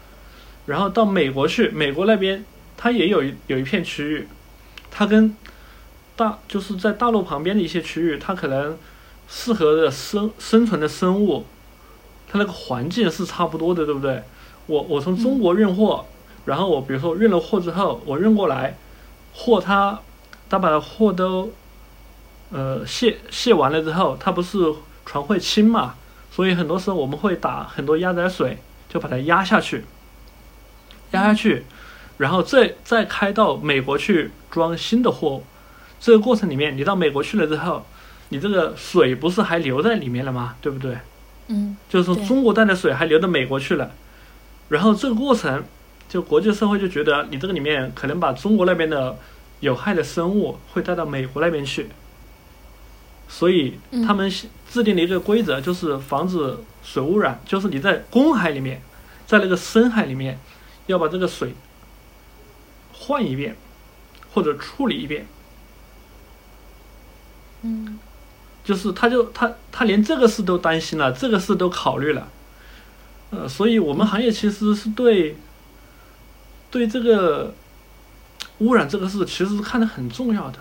[0.64, 2.42] 然后到美国去，美国那边
[2.74, 4.28] 它也有一有一片区域，
[4.90, 5.36] 它跟
[6.16, 8.78] 大就是在大陆旁边的一些区域，它可能
[9.28, 11.44] 适合的生生存的生物，
[12.26, 14.22] 它那个环境是差不多的，对不对？
[14.64, 16.06] 我我从中国运货，
[16.46, 18.78] 然后我比如说运了货之后，我运过来，
[19.36, 20.00] 货它
[20.48, 21.52] 它把货都
[22.50, 24.58] 呃卸卸完了之后，它不是。
[25.08, 25.94] 船会轻嘛，
[26.32, 29.84] 所以很多时候我们会打很多压载水，就把它压下去，
[31.12, 31.64] 压下去，
[32.18, 35.44] 然后再再开到美国去装新的货。
[36.00, 37.86] 这个过程里面，你到美国去了之后，
[38.30, 40.56] 你这个水不是还留在里面了吗？
[40.60, 40.98] 对不对？
[41.46, 43.92] 嗯，就是说中国带的水还流到美国去了，
[44.70, 45.62] 然后这个过程，
[46.08, 49.18] 就国际社会就觉得你这个里面可能把中国那边的
[49.60, 51.88] 有害的生物会带到美国那边去，
[53.28, 54.30] 所以他们
[54.70, 58.82] 制定了一个规则，就是防止水污染，就是你在公海里面，
[59.26, 60.38] 在那个深海里面，
[60.86, 61.54] 要把这个水
[62.92, 63.56] 换一遍，
[64.32, 65.26] 或者处理一遍。
[67.62, 67.98] 嗯，
[68.62, 72.28] 就是他就他他连这个事都担心了，这个事都考虑了，
[73.30, 75.36] 呃，所以我们行业其实是对
[76.76, 77.54] 对这个
[78.58, 80.58] 污染这个事，其实是看得很重要的。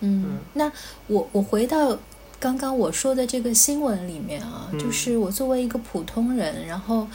[0.00, 0.72] 嗯，那
[1.08, 1.98] 我我回到
[2.40, 7.06] 刚刚我说的这个新闻里面啊，就是我作为一个普通人，然后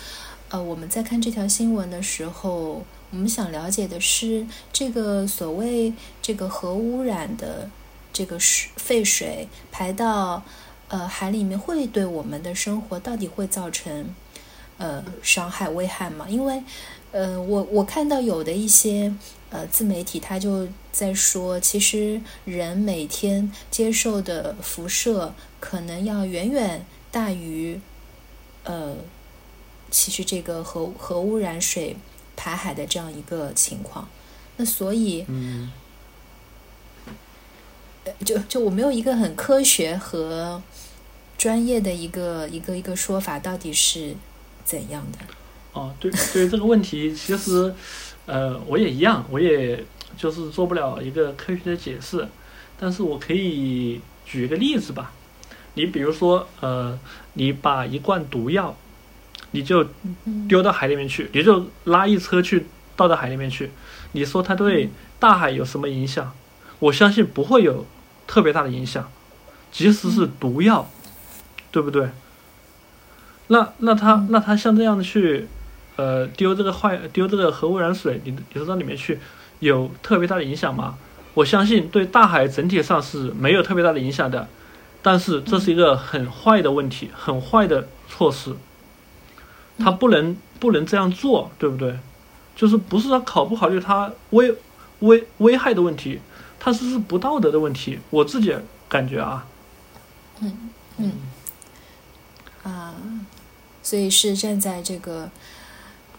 [0.50, 7.68] 呃，我们在看这条新闻的时候，我们想了解的是这个所谓这个核污染的。
[8.14, 10.44] 这个水废水排到
[10.90, 14.14] 呃海里面，会对我们的生活到底会造成
[14.78, 16.26] 呃伤害危害吗？
[16.28, 16.62] 因为
[17.12, 19.13] 呃我我看到有的一些
[19.50, 27.80] 呃自媒体他就在说，其实人每天接受的辐射可能要远远大于
[28.63, 28.95] 呃
[29.89, 31.95] 其实这个核核污染水
[32.36, 34.08] 排海的这样一个情况。
[34.58, 35.71] 那所以嗯。
[38.26, 40.60] 就就我没有一个很科学和
[41.38, 44.15] 专业的一个一个一个说法，到底是
[44.65, 45.19] 怎样的？
[45.74, 47.74] 哦，对，对于这个问题，其实
[48.26, 49.84] 呃，我也一样，我也
[50.18, 52.28] 就是做不了一个科学的解释，
[52.78, 55.12] 但是我可以举一个例子吧。
[55.76, 57.00] 你比如说，呃，
[57.34, 58.76] 你把一罐毒药，
[59.52, 59.88] 你就
[60.50, 62.66] 丢到海里面去，你就拉一车去
[62.98, 63.72] 倒到海里面去，
[64.12, 66.34] 你说它对大海有什么影响？
[66.80, 67.86] 我相信不会有
[68.28, 69.10] 特别大的影响，
[69.72, 70.90] 即使是毒药，
[71.72, 72.10] 对不对？
[73.48, 75.48] 那那他那他像这样的去，
[76.02, 79.20] 呃，丢这个坏丢这个核污染水，你你说到里面去，
[79.60, 80.98] 有特别大的影响吗？
[81.36, 84.48] 我相信对大海整体上是没有特别大的影响的，
[85.04, 88.56] 但是这是一个很坏的问题，很坏的措施，
[89.78, 92.00] 他不能不能这样做，对不对？
[92.56, 94.56] 就是不是他考不考虑他危
[95.02, 96.20] 危危害的问题。
[96.64, 98.56] 它是是不道德的问题，我自己
[98.88, 99.48] 感觉啊，
[100.42, 101.12] 嗯嗯
[102.62, 102.94] 啊，
[103.82, 105.28] 所以是站在这个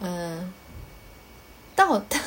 [0.02, 0.38] 呃
[1.74, 2.18] 道道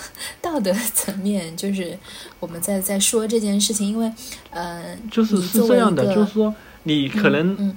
[0.41, 1.97] 道德层面，就是
[2.39, 4.11] 我们在在说这件事情，因为
[4.49, 7.75] 呃，就是是这样的，就是说你可能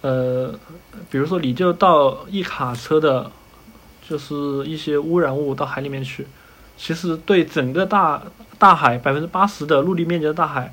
[0.00, 0.52] 呃，
[1.10, 3.30] 比如说你就倒一卡车的，
[4.08, 4.34] 就是
[4.66, 6.26] 一些污染物到海里面去，
[6.76, 8.22] 其实对整个大。
[8.58, 10.72] 大海百分之八十的陆地面积的大海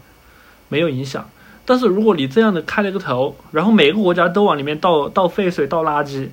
[0.70, 1.30] 没有影响，
[1.66, 6.30] 但是如果你这样的开了个头，然后每个国家都往里面倒倒废水、倒垃圾，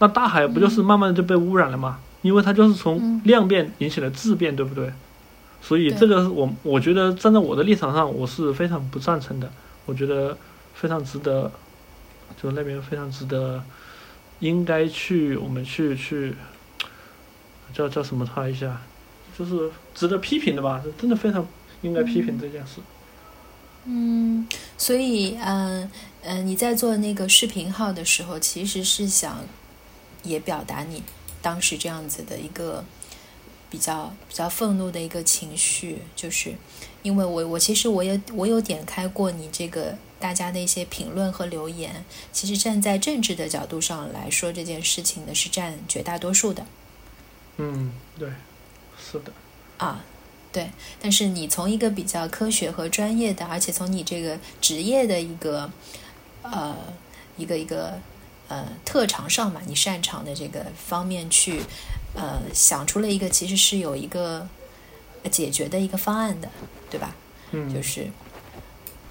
[0.00, 2.00] 那大海不就是慢慢的就被污染了吗？
[2.22, 4.92] 因为它就是从量变引起了质变，对不对？
[5.62, 9.50] 所以这个我我觉得站在我的立场上，我是非常不赞成的。
[9.86, 10.36] 我觉得
[10.74, 11.50] 非常值得，
[12.42, 13.62] 就那边非常值得，
[14.40, 16.34] 应该去我们去去
[17.72, 18.80] 叫叫什么他一下。
[19.38, 21.46] 就是值得批评的吧，真的非常
[21.80, 22.80] 应该批评这件事。
[23.86, 25.90] 嗯，所以，嗯
[26.22, 29.38] 嗯，你在做那个视频号的时候，其实是想
[30.22, 31.02] 也表达你
[31.42, 32.84] 当时这样子的一个
[33.70, 36.54] 比较比较愤怒的一个情绪，就是
[37.02, 46.66] 因为我我其实我也我有点开过你这个大家的一些评论和留言，其实站在政治的角度上来说这件事情呢，是占绝大多数的。
[47.56, 48.28] 嗯，对。
[49.02, 49.32] 是的，
[49.78, 50.04] 啊，
[50.52, 55.68] 对，但是你从一个比较科学和专业的，而且从你这个职业的一个
[56.42, 56.76] 呃
[57.38, 57.98] 一个一个
[58.50, 61.62] 呃特长上嘛，你擅长的这个方面去
[62.14, 64.46] 呃想出了一个其实是有一个
[65.30, 66.48] 解决的一个方案的，
[66.90, 67.14] 对吧？
[67.52, 68.08] 嗯，就是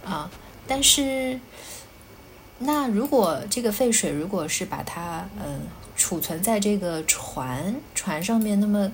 [0.06, 0.30] 啊，
[0.67, 1.39] 但是
[2.60, 5.62] 那如果这个废水如果是把它嗯
[5.95, 8.91] 储存在这个船船上面，那么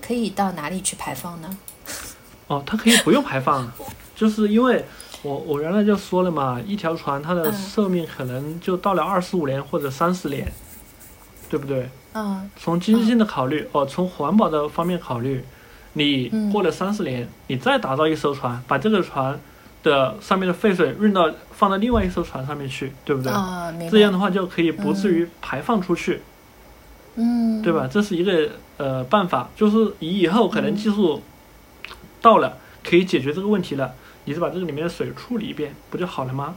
[0.00, 1.58] 可以到哪里去排放呢？
[2.48, 3.72] 哦，它可以不用排放，
[4.14, 4.84] 就是因为
[5.26, 10.52] 我我原来就说了嘛，一条船它的寿命可能就到了二十五年或者三十年，
[11.50, 11.88] 对不对？
[12.12, 12.48] 嗯。
[12.56, 15.44] 从经济性的考虑，哦，从环保的方面考虑，
[15.94, 19.38] 你过了三十年，你再打造一艘船，把这个船
[19.82, 23.32] 的上面的废水运到放到另外一艘船上面去，对不对？
[23.32, 26.22] 啊，这样的话就可以不至于排放出去。
[27.16, 27.60] 嗯。
[27.62, 27.88] 对吧？
[27.90, 28.50] 这是一个。
[28.78, 31.22] 呃，办法就是以以后可能技术
[32.20, 33.94] 到了，可以解决这个问题了，
[34.26, 36.54] 你是把这个里面的水处理一遍，不就好了吗？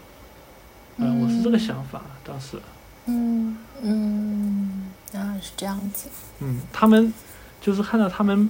[0.98, 2.58] 嗯，我是这个想法，当时。
[3.06, 6.10] 嗯嗯，啊，是这样子。
[6.40, 7.14] 嗯，他们
[7.62, 8.50] 就是看到他们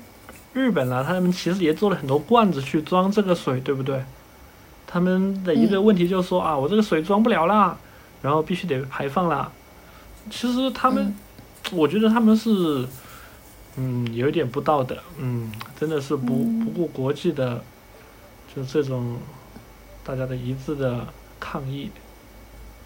[0.53, 4.03] 日本啊，他们其实也做了很多罐子去装这个水，对不对？
[4.87, 7.77] 他们的一个问题就是说啊，我这个水装不了啦，
[8.21, 9.51] 然后必须得排放啦。
[10.31, 11.13] 其实他们，
[11.71, 12.87] 我觉得他们是，
[13.75, 17.61] 嗯，有一点不道德，嗯，真的是不不顾国际的，
[18.55, 19.17] 就这种
[20.03, 21.07] 大家的一致的
[21.39, 21.91] 抗议。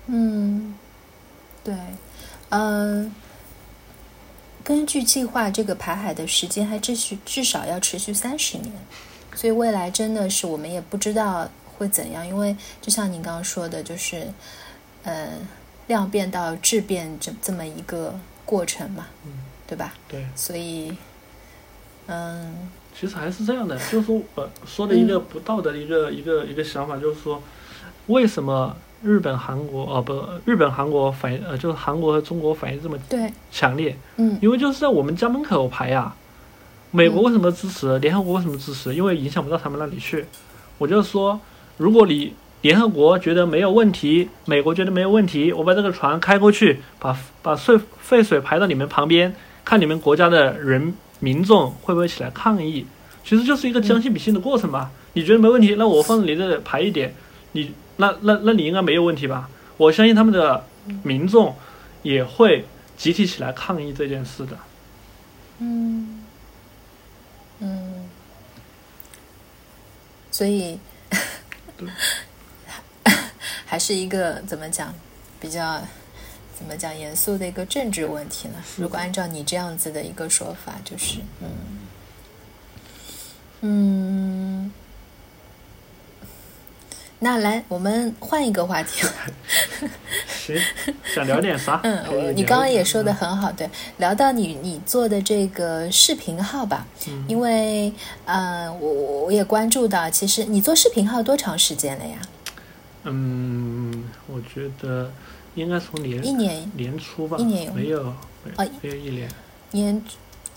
[0.07, 0.75] 嗯，
[1.63, 1.75] 对，
[2.49, 3.13] 嗯，
[4.63, 8.73] 根据计划，这个排海的时间还至续至少要持续三十年，
[9.35, 11.49] 所以未来真的是我们也不知道。
[11.75, 12.25] 会怎样？
[12.25, 14.31] 因为就像您刚刚说的，就是，
[15.01, 15.31] 呃，
[15.87, 19.31] 量变到质变这这么一个过程嘛，嗯，
[19.65, 19.91] 对吧？
[20.07, 20.23] 对。
[20.35, 20.95] 所以，
[22.05, 22.69] 嗯，
[22.99, 27.41] 其实还是这样的，就是说，呃，说的一个不道德的一个一个一个想法，就是说，
[28.07, 32.97] 为什么日本、韩国哦不，日本、韩国反应呃，就是韩国和中国反应这么
[33.51, 33.97] 强烈？
[34.17, 36.13] 嗯，因为就是在我们家门口排呀。
[36.91, 37.97] 美国为什么支持？
[37.99, 38.93] 联合国为什么支持？
[38.93, 40.25] 因为影响不到他们那里去。
[40.77, 41.39] 我就说。
[41.77, 52.85] 如果你联合国觉得没有问题，美国觉得没有问题，我把这个船开过去，把把废废水排到你们旁边，看你们国家的人民众会不会起来抗议？
[53.23, 54.91] 其实就是一个将心比心的过程吧。
[55.13, 57.15] 你觉得没问题，那我放你这排一点，
[57.53, 59.49] 你那那那你应该没有问题吧？
[59.77, 60.65] 我相信他们的
[61.03, 61.55] 民众
[62.01, 62.65] 也会
[62.97, 64.57] 集体起来抗议这件事的。
[65.59, 66.23] 嗯
[67.59, 68.09] 嗯，
[70.29, 70.77] 所以。
[73.65, 74.93] 还是一个怎么讲，
[75.39, 75.81] 比较
[76.63, 78.55] 怎么讲严肃的一个政治问题呢？
[78.77, 81.49] 如果按照你这样子的一个说法，就是嗯
[83.59, 84.71] 嗯，
[87.19, 89.05] 那来我们换一个话题。
[90.25, 90.57] 行，
[91.03, 91.81] 想聊点啥？
[91.83, 96.87] 嗯，你刚刚也说的很好，对，聊到你你做的这个视频号吧，
[97.27, 97.91] 因为
[98.23, 102.17] 呃，我我也关注到，其实你做视频号多长时间了呀？
[103.03, 105.11] 嗯，我觉得
[105.55, 108.03] 应该从年一年年初吧，一年没有
[108.43, 109.29] 没有一年
[109.71, 110.03] 年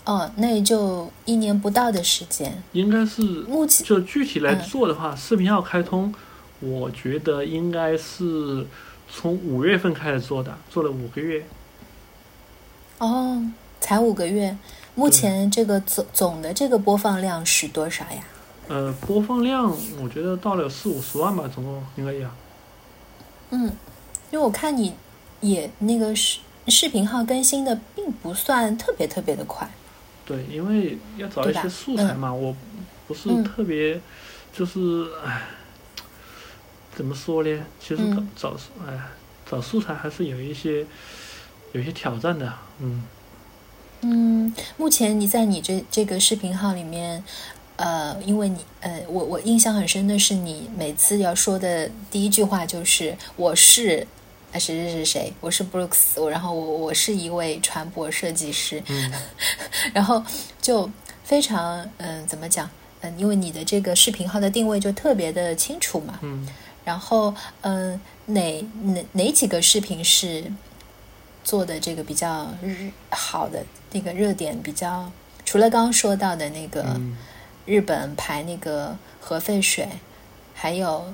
[0.05, 6.13] 哦，那也就一年不到的时间，应该是目前就具体来做的话，视频号开通，
[6.59, 8.65] 我觉得应该是。
[9.09, 11.45] 从五月份开始做的，做了五个月。
[12.97, 13.41] 哦，
[13.79, 14.57] 才五个月。
[14.95, 18.21] 目前这个总总的这个播放量是多少呀？
[18.67, 22.27] 呃，播放量我觉得到了四五十万吧，总共应该有。
[23.51, 23.71] 嗯，
[24.31, 24.93] 因为我看你
[25.41, 29.69] 也那个视视频号更新的并不算特别特别的快。
[30.25, 32.55] 对，因为要找一些素材嘛，我
[33.07, 33.99] 不是特别，
[34.53, 34.79] 就是
[35.25, 35.41] 唉。
[36.95, 37.63] 怎么说呢？
[37.79, 38.01] 其实
[38.35, 38.99] 找找哎，
[39.47, 40.83] 找素材还是有一些
[41.71, 43.03] 有一些挑战的，嗯。
[44.01, 47.23] 嗯，目前你在你这这个视频号里面，
[47.75, 54.07] 呃，因为你呃，我我印象很深的是，你每次要说的第一句话就是“我是
[54.53, 58.81] 谁谁谁谁，我是 Brooks”，然后我我是一位船舶设计师，
[59.93, 60.23] 然后
[60.61, 60.89] 就
[61.23, 62.69] 非常嗯，怎么讲？
[63.01, 66.47] 嗯，因为你的这个视频号的定位就特别的清楚嘛，嗯。
[66.83, 70.51] 然后，嗯，哪哪哪几个视频是
[71.43, 75.11] 做的这个比较日好的那个热点比较？
[75.45, 76.99] 除了刚刚说到的那个
[77.65, 79.87] 日本排那个核废水，
[80.53, 81.13] 还有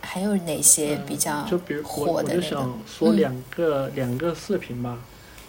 [0.00, 1.44] 还有哪些比较
[1.84, 2.28] 火的？
[2.28, 4.98] 我就想说两个两个视频吧。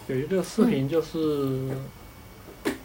[0.06, 1.70] 有一个视频就是，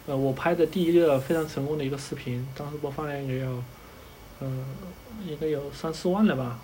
[0.06, 3.62] 呃，我拍的第一个非常成功的一个视频，当时播放量也有，
[4.40, 4.64] 嗯。
[5.26, 6.58] 应该有三四万了吧。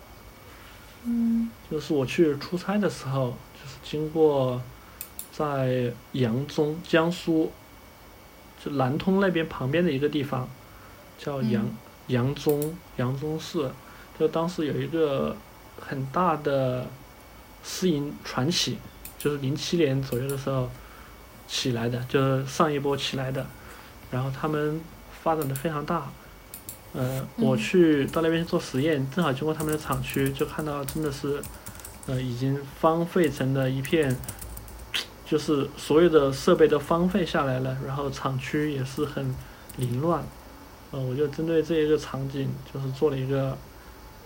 [1.04, 1.50] 嗯。
[1.70, 4.60] 就是我去出差的时候，就是经过
[5.32, 7.50] 在扬中，江苏，
[8.62, 10.48] 就南通那边旁边的一个地方，
[11.18, 11.64] 叫扬
[12.08, 13.70] 扬中扬中市。
[14.22, 15.36] 就当时有一个
[15.80, 16.86] 很大的
[17.64, 18.78] 私营船企，
[19.18, 20.70] 就是零七年左右的时候
[21.48, 23.44] 起来的，就是上一波起来的，
[24.12, 24.80] 然后他们
[25.24, 26.08] 发展的非常大。
[26.92, 31.42] 呃，我去到那边做实验，正好经过他们的厂区，就看到真的是，
[32.06, 34.16] 呃，已经荒废成了一片，
[35.26, 39.34] 就是所有的设备都荒废下来了，然后厂区也是很
[39.78, 40.22] 凌乱，
[40.92, 43.58] 呃，我就针对这一个场景，就是做了一个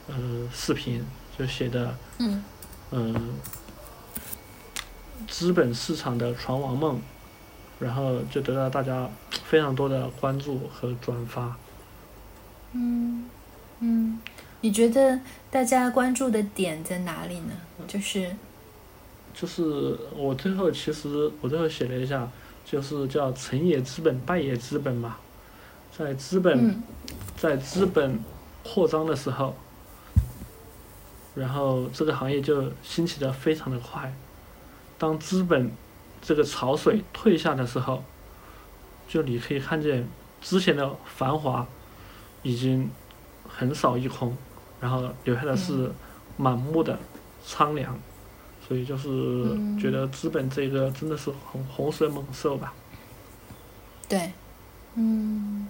[0.09, 0.15] 呃
[0.53, 1.05] 视频，
[1.39, 2.43] 就写的，嗯，
[2.91, 3.15] 呃，
[5.29, 7.01] 资本市场的船王梦，
[7.79, 9.09] 然后就得到大家
[9.45, 11.57] 非常多的关注和转发。
[12.73, 13.25] 嗯，
[13.81, 14.21] 嗯，
[14.61, 17.53] 你觉得大家关注的点在哪里呢？
[17.87, 18.35] 就是，
[19.35, 22.29] 就是我最后其实我最后写了一下，
[22.65, 25.17] 就是叫成也资本，败也资本嘛，
[25.97, 26.83] 在资本
[27.37, 28.19] 在资本
[28.65, 29.55] 扩张的时候，
[31.37, 34.13] 然后这个行业就兴起的非常的快，
[34.99, 35.71] 当资本
[36.21, 38.03] 这个潮水退下的时候，
[39.07, 40.09] 就你可以看见
[40.41, 41.65] 之前的繁华
[42.43, 42.91] 已经
[43.49, 44.37] 横扫一空，
[44.81, 45.93] 然后留下的是。
[46.39, 46.99] 满目的
[47.43, 47.99] 苍凉，
[48.69, 52.75] 所以就是觉得资本这个真的是洪洪水猛兽吧。
[54.07, 54.33] 对，
[54.97, 55.67] 嗯，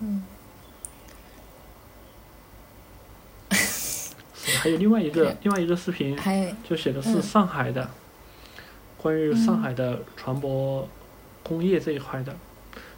[0.00, 0.24] 嗯。
[4.62, 6.16] 还有另外一个另外一个视频，
[6.62, 7.90] 就写的是上海的，
[8.96, 10.84] 关于上海的船舶
[11.42, 12.32] 工业这一块的。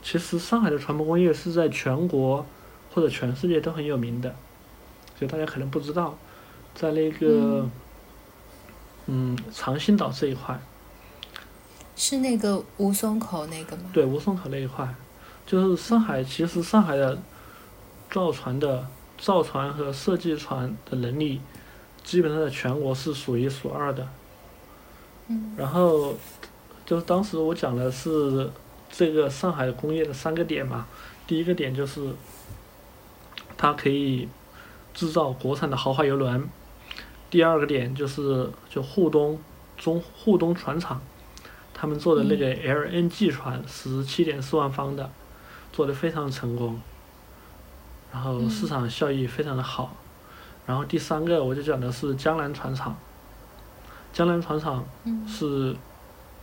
[0.02, 2.44] 其实上海的船舶工业是在全国
[2.92, 4.36] 或者全世界都很有名的。
[5.18, 6.18] 所以大家可能不知道，
[6.74, 7.66] 在那个，
[9.06, 10.60] 嗯，长兴岛这一块，
[11.96, 13.84] 是那个吴淞口那个吗？
[13.94, 14.94] 对，吴淞口那一块，
[15.46, 16.22] 就是上海。
[16.22, 17.16] 其实上海的
[18.10, 18.86] 造船的
[19.16, 21.40] 造船和设计船的能力，
[22.04, 24.06] 基本上在全国是数一数二的。
[25.26, 25.54] 嗯。
[25.56, 26.14] 然后，
[26.86, 28.48] 就是当时我讲的是
[28.92, 30.86] 这个上海工业的三个点嘛。
[31.26, 32.10] 第一个点就是，
[33.56, 34.28] 它可以。
[34.94, 36.48] 制造国产的豪华游轮，
[37.28, 39.36] 第二个点就是就沪东
[39.76, 41.02] 中沪东船厂，
[41.74, 45.10] 他们做的那个 LNG 船十七点四万方的，
[45.72, 46.80] 做的非常成功，
[48.12, 49.96] 然后市场效益非常的好，
[50.66, 52.96] 然后第三个我就讲的是江南船厂，
[54.12, 54.84] 江南船厂
[55.26, 55.74] 是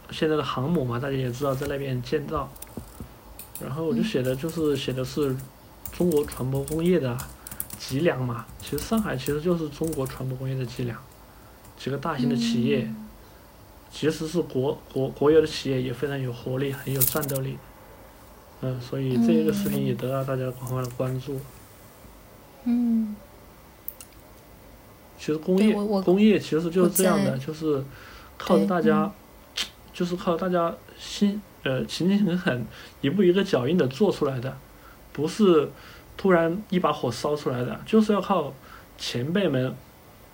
[0.09, 2.49] 现在的航母嘛，大家也知道在那边建造，
[3.59, 5.36] 然后我就写的就是写的是
[5.91, 7.17] 中国船舶工业的。
[7.80, 10.95] 脊梁嘛，其实上海其实就是中国船舶工业的脊梁，
[11.76, 12.88] 几个大型的企业，
[13.91, 17.57] 即使是国国国有的企业也非常有活力，很有战斗力，
[18.61, 21.39] 嗯，所以这一个视频也得到大家广泛的关注。
[22.65, 23.15] 嗯。
[25.22, 27.84] 其实工业工业其实就是这样的，就是
[28.38, 29.09] 靠着大家，
[29.93, 32.65] 就是靠大家心呃勤勤恳恳
[33.01, 34.57] 一步一个脚印的做出来的，
[35.13, 35.69] 不是。
[36.17, 38.53] 突然一把火烧出来的，就是要靠
[38.95, 39.74] 前辈们，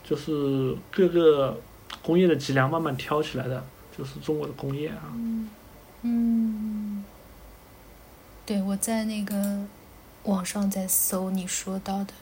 [0.03, 1.57] 就是各个
[2.01, 3.63] 工业的脊梁慢慢挑起来的，
[3.97, 5.13] 就是中国的工业啊。
[6.01, 7.05] 嗯，
[8.45, 9.65] 对，我在那个
[10.23, 12.13] 网上在搜你说到的，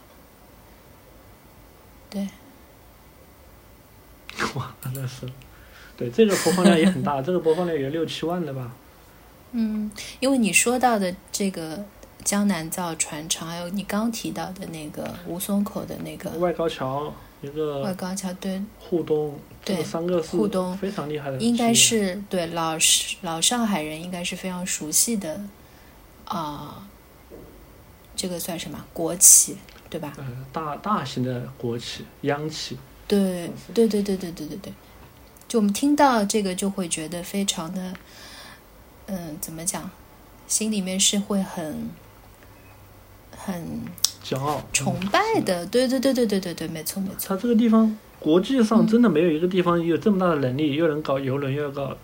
[2.12, 2.28] 对。
[4.56, 5.26] 哇，那是，
[5.96, 8.72] 对这个播放量也很大，这个播放量有六七万的吧？
[9.54, 9.90] 嗯，
[10.20, 11.86] 因为你说到的这个。
[12.24, 22.76] 江南造船厂，还有你刚提到的那个吴淞口的那个外高桥，一个外高桥对，沪东对三个是沪东非常厉害的，应该是对老
[23.22, 25.40] 老上海人应该是非常熟悉的
[26.24, 26.88] 啊，
[28.16, 30.12] 这个算什么国企对吧？
[30.18, 32.76] 呃，大大型的国企央企。
[33.08, 34.74] 对对对对对对对对，
[35.48, 37.94] 就我们听到这个就会觉得非常的，
[39.08, 39.90] 嗯，怎么讲，
[40.48, 41.90] 心里面是会很。
[43.38, 43.64] 很
[44.24, 47.36] 骄傲、崇拜的，对对对对对对对，没错没错。
[47.36, 51.96] 他这个地方国际上真的没有一个地方有这么大的能力，又能搞游轮，又要搞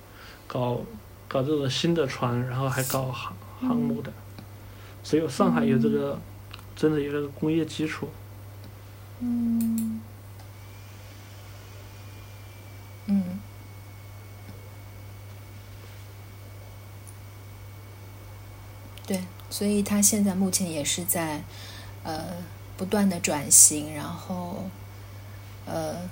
[0.46, 0.82] 搞
[1.28, 4.14] 搞这种新的船，然后还搞航航母的，
[5.04, 6.20] 只有上海有这个，
[6.76, 8.08] 真的有这个工业基础。
[9.22, 10.00] 嗯
[13.14, 13.40] 嗯，
[19.06, 19.22] 对。
[19.50, 21.44] 所以他现在目前也是在，
[22.04, 22.38] 呃，
[22.78, 24.64] 不断的转型，然后，
[25.66, 26.10] 呃，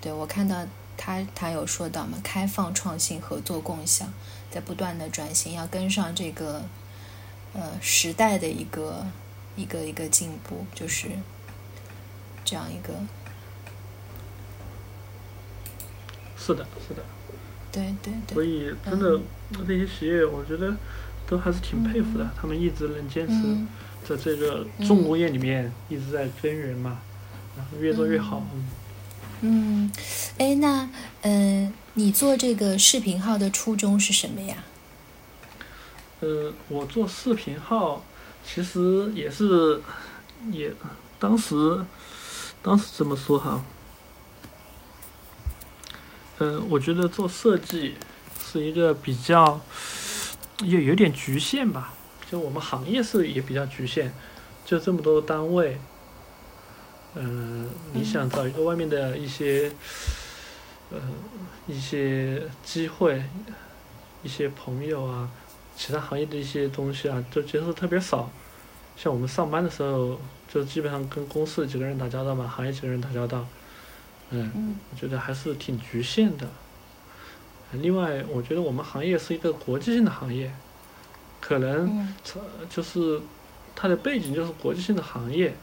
[0.00, 4.12] 对我看到他他有说到嘛，开放、创新、合作、共享，
[4.50, 6.64] 在不断的转型，要跟上这个，
[7.52, 9.06] 呃，时代的一个
[9.54, 11.10] 一个一个进步，就是
[12.44, 12.92] 这样一个。
[16.44, 17.02] 是的，是的。
[17.70, 18.34] 对对对。
[18.34, 19.20] 所以，真的
[19.66, 20.74] 那些企业，我觉得。
[21.24, 23.56] 都还是挺佩服的，他们一直能坚持
[24.04, 27.00] 在这个重工业里面一直在耕耘嘛，
[27.56, 28.44] 然后越做越好。
[29.40, 29.90] 嗯，
[30.36, 30.90] 哎，那
[31.22, 34.64] 嗯，你做这个视频号的初衷是什么呀？
[36.20, 38.04] 呃，我做视频号
[38.44, 39.80] 其实也是
[40.50, 40.70] 也
[41.18, 41.82] 当时
[42.60, 43.64] 当时怎么说哈？
[46.42, 47.94] 嗯，我觉得做设计
[48.40, 49.60] 是一个比较。
[50.64, 51.92] 也有点局限吧，
[52.30, 54.12] 就我们行业是也比较局限，
[54.64, 55.76] 就这么多单位，
[57.16, 59.72] 嗯，你想找一个外面的一些，
[60.92, 61.00] 呃，
[61.66, 63.24] 一些机会，
[64.22, 65.28] 一些朋友啊，
[65.74, 68.30] 其他行业的一些东西啊，就接触特别少。
[68.96, 70.20] 像我们上班的时候，
[70.52, 73.44] 就基本上跟公司几个人打交道嘛，行业几个人打交道，
[74.32, 76.48] 嗯，我觉得还是挺局限的。
[77.72, 80.52] 另外，我觉得我们行业是一个国际性的行业，
[81.40, 82.08] 可能
[82.68, 83.20] 就是
[83.74, 85.54] 它的背景就是国际性的行业。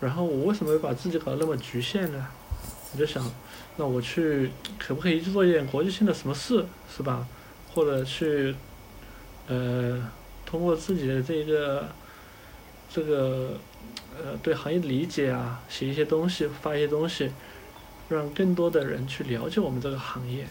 [0.00, 2.26] 然后我为什么会把自己搞得那么局限呢？
[2.92, 3.22] 我就想，
[3.76, 6.64] 那我去可不可以去做一点国际性的什么事，
[6.96, 7.26] 是吧？
[7.74, 8.54] 或者去，
[9.46, 10.02] 呃，
[10.46, 11.86] 通过自己的这个，
[12.88, 13.58] 这个，
[14.18, 17.30] 呃，对行业的理解啊，写一些东西，发一些东西，
[18.10, 20.46] 让更多的人去了解我们这个行业，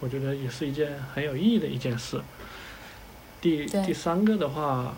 [0.00, 2.20] 我觉得也是一件很有意义的一件事。
[3.40, 4.94] 第第三个的话，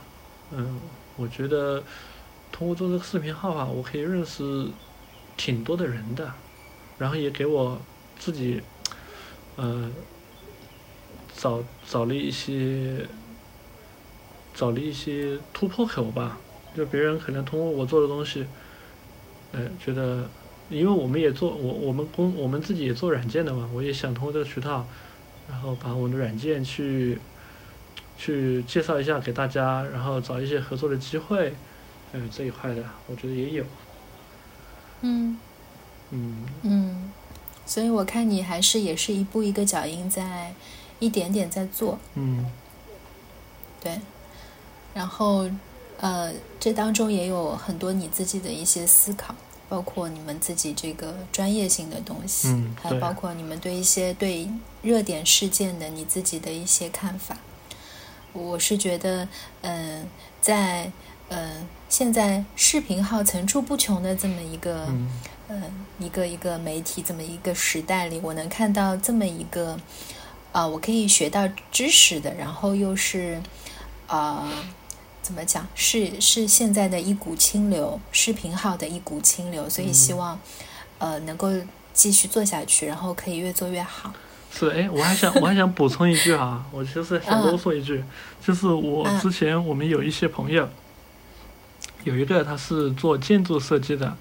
[0.52, 0.78] 嗯，
[1.16, 1.82] 我觉得。
[2.54, 4.68] 通过做这个视频号啊，我可以认识
[5.38, 6.30] 挺多的人的，
[6.98, 7.80] 然后也给我
[8.18, 8.60] 自己，
[9.56, 9.90] 呃，
[11.34, 13.06] 找找了一些，
[14.52, 16.38] 找了一些突破口吧。
[16.76, 18.46] 就别人可能通过我做的东西，
[19.52, 20.28] 呃，觉得，
[20.73, 24.87] 因为我们也做我我们公我们自己也做软件的嘛，我也想通过这个渠道，
[25.49, 27.18] 然后把我们的软件去
[28.16, 31.55] 去介绍一下给大家，然后找一些合作的机会。
[32.14, 33.64] 嗯，这一块的，我觉得也有。
[35.01, 35.39] 嗯。
[36.11, 36.37] 嗯。
[36.62, 37.11] 嗯，
[37.64, 40.55] 所以我看你还是也是一步一个脚印在，
[40.99, 41.99] 一点点在做。
[42.14, 42.45] 嗯。
[43.81, 43.99] 对。
[44.95, 45.49] 然后，
[45.99, 49.35] 呃，这当中也有很多你自己的一些思考，
[49.73, 54.47] 包括你们自己这个专业性的东西，嗯，还包括你们对一些对
[54.83, 57.39] 热点事件的你自己的一些看法。
[58.35, 59.27] 我是觉得，
[59.62, 60.07] 嗯，
[60.43, 60.93] 在。
[61.35, 64.87] 嗯，现在视频号层出不穷的这么一个，
[65.49, 65.62] 嗯，
[65.99, 69.79] 一个一个媒体这么一个时代里，我能看到这么一个，
[70.53, 73.41] 啊，我可以学到知识的，然后又是，
[74.07, 74.47] 啊，
[75.23, 75.66] 怎么讲？
[75.75, 80.39] 是是现在的一股清流，视频号的一股清流，所以希望，
[80.99, 81.49] 呃，能够
[81.93, 84.12] 继续做下去，然后可以越做越好。
[84.51, 88.03] 是，哎，我还想我还想补充一句啊，我就是想啰嗦一句，
[88.45, 90.68] 就是我之前我们有一些朋友。
[92.05, 94.16] 有一个他是做建筑设计的，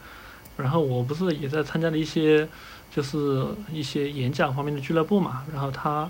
[0.56, 2.48] 然后我不是也在参加了一些，
[2.96, 3.44] 就是
[3.74, 6.08] 一些演讲方面的俱乐部嘛，然后他，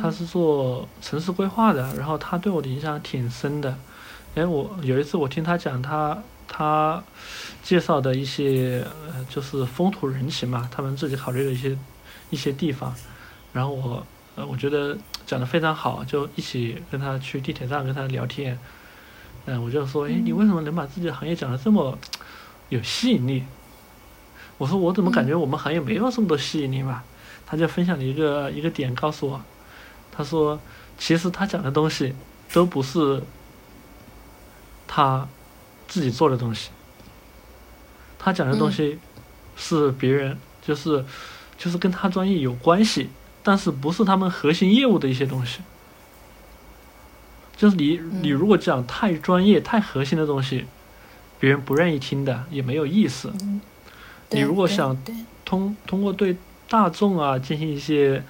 [0.00, 3.76] 他是做城市规划的，然后他对我的影响挺深的。
[4.34, 7.02] 哎，我有一次我听他讲他他
[7.62, 11.76] 介绍的一些呃就是风土人情嘛，他们自己考虑的一些
[12.30, 12.94] 一些地方，
[13.52, 18.58] 然后我呃我觉得讲的非常好，就一起跟他去地铁站跟他聊天。
[19.44, 21.98] 嗯，我就说，哎，你为什么能把自己的行业讲的这么
[22.68, 23.42] 有吸引力？
[24.56, 27.02] 我说，我怎么感觉我们行业没有这么多吸引力嘛？
[27.44, 29.42] 他就分享了一个一个点告诉我，
[30.10, 30.58] 他说，
[30.96, 32.14] 其实他讲的东西
[32.52, 33.20] 都不是
[34.94, 35.26] 他
[35.88, 36.68] 自己做的东西，
[38.18, 38.98] 他讲的东西
[39.56, 41.02] 是别人，就是
[41.56, 43.08] 就是跟他专业有关系，
[43.42, 45.60] 但是不是他们核心业务的一些东西。
[47.56, 50.66] 就是你，你如果讲太专业、太核心的东西，
[51.40, 53.32] 别人不愿意听的，也没有意思。
[54.28, 54.94] 你如果想
[55.46, 56.36] 通通过对
[56.68, 58.22] 大众啊进行一些，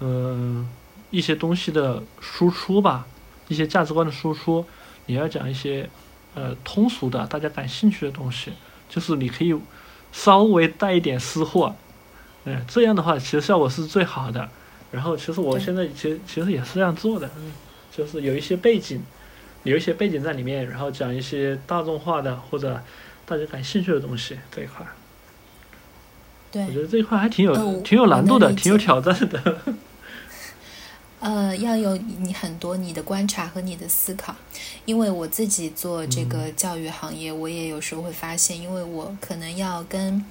[0.00, 0.66] 嗯，
[1.10, 3.06] 一些东西的输出吧，
[3.48, 4.64] 一些价值观的输出，
[5.04, 5.88] 你要讲一些
[6.36, 8.52] 呃通俗的、大家感兴趣的东西，
[8.88, 9.52] 就是你可以
[10.12, 11.74] 稍微带一点私货，
[12.44, 14.48] 嗯，这样的话其实效果是最好的。
[14.92, 17.50] 然后其实我现在其实其实也是这样做的，嗯。
[17.96, 19.02] 就是有一些背景，
[19.62, 22.78] 有一些背景在里面，然后讲一些大众化的或者
[23.24, 24.86] 大家感兴趣的东西这一块。
[26.52, 29.58] 对，我觉得这一块还挺有挺有难度的，挺有挑战的。
[31.20, 34.34] 呃，要有你很多你的观察和你的思考，
[34.84, 40.24] 因为我自己做这个教育行业，我也有时候会发现，因为我可能要跟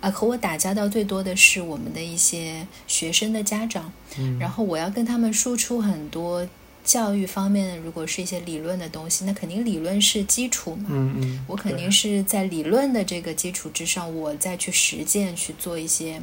[0.00, 3.92] 呃和我打交道最多的是我们的一些学生的家长，
[4.38, 6.48] 然后我要跟他们输出很多。
[6.82, 10.86] 教育方面，如果是一些理论的东西，那肯定理论是基础嘛。
[10.88, 11.44] 嗯嗯。
[11.46, 16.20] 我肯定是在理论的这个基础之上，我再去实践去做一些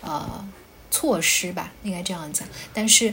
[0.00, 0.42] 呃
[0.94, 2.46] 措施吧，应该这样讲。
[2.72, 3.12] 但是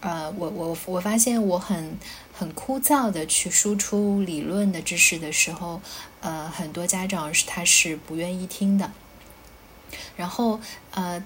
[0.00, 1.96] 呃，我我我发现我很
[2.30, 5.80] 很枯燥的去输出理论的知识的时候，
[6.20, 8.92] 呃，很多家长是他是不愿意听的。
[10.14, 10.60] 然后
[10.90, 11.24] 呃，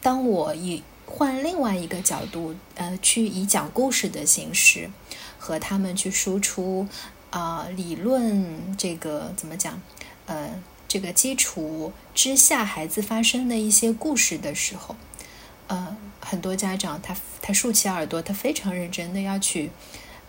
[0.00, 4.88] 当我以换另外一个角度，呃，去以讲故事的形式
[5.38, 6.88] 和他们去输出，
[7.28, 9.82] 啊，理论这个怎么讲？
[10.24, 14.96] 呃，这个基础之下，孩子发生的一些故事的时候，
[15.68, 19.70] 呃，很多家长他他竖起耳朵，他非常认真的要去，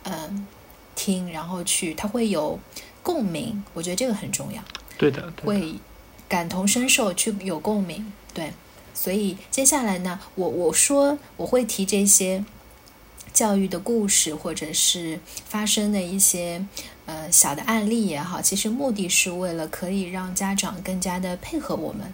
[0.03, 0.47] 嗯，
[0.95, 2.59] 听，然后去，他会有
[3.03, 3.63] 共鸣。
[3.73, 4.63] 我觉得这个很重要。
[4.97, 5.31] 对的。
[5.43, 5.75] 会
[6.27, 8.11] 感同身受，去有共鸣。
[8.33, 8.51] 对。
[8.93, 12.43] 所以接下来呢，我我说我会提这些
[13.31, 16.65] 教育的故事，或者是发生的一些
[17.05, 22.11] 呃小的案例也好，其实目的是为了可以让家长更加的配合我们。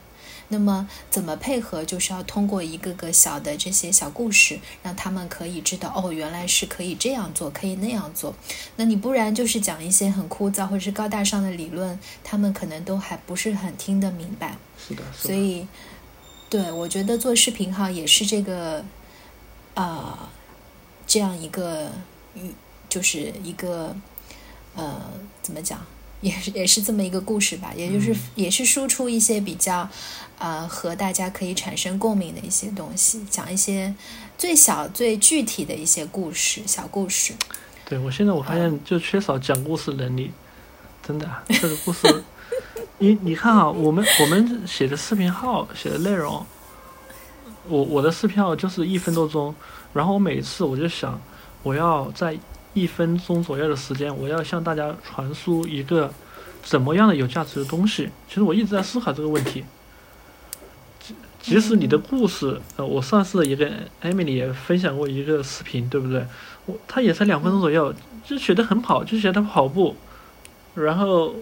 [0.50, 8.34] 那么怎么配合，就是要通过一个个小的这些小故事，让他们可以知道哦，原来是可以这样做，可以那样做。
[8.76, 14.58] 那你不然就是讲一些很枯燥或者是高大上的理论，他们可能都还不是很听得明白。
[14.78, 15.68] 是的，所以。
[16.50, 18.86] 对，我觉得做视频号也是这个，
[19.74, 20.30] 啊，
[21.08, 21.92] 这样一个，
[22.88, 23.96] 就是一个，
[24.76, 25.02] 呃，
[25.42, 25.84] 怎么讲，
[26.24, 29.88] 也是也是这么一个故事吧，也就是也是输出一些比较，
[30.40, 33.94] 呃，和大家可以产生共鸣的一些东西，讲一些
[34.38, 37.34] 最小最具体的一些故事，小故事。
[37.86, 40.32] 对我现在我发现就缺少讲故事能力，
[41.06, 41.30] 真的，
[41.62, 42.24] 这个故事。
[43.00, 46.46] 你你看啊，我们我们写的视频号写的内容，
[47.68, 49.54] 我我的视频号就是一分多钟，
[49.92, 51.20] 然后我每次我就想，
[51.64, 52.38] 我要在
[52.74, 56.12] 一分钟左右的时间，我要向大家传输一个
[56.64, 58.10] 怎么样的有价值的东西。
[58.28, 59.64] 其实我一直在思考这个问题。
[61.42, 66.26] 即使你的故事，呃，我上次也跟艾米丽也分享过一个视频，对不对？
[66.66, 67.94] 我他也才两分钟左右，
[68.26, 69.96] 就写的很跑，就写他跑步，
[70.76, 71.34] 然后。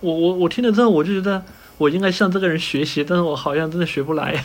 [0.00, 1.42] 我我我听了之后，我就觉得
[1.78, 4.44] 我应该向这个人学习，但是我好像真的学不来。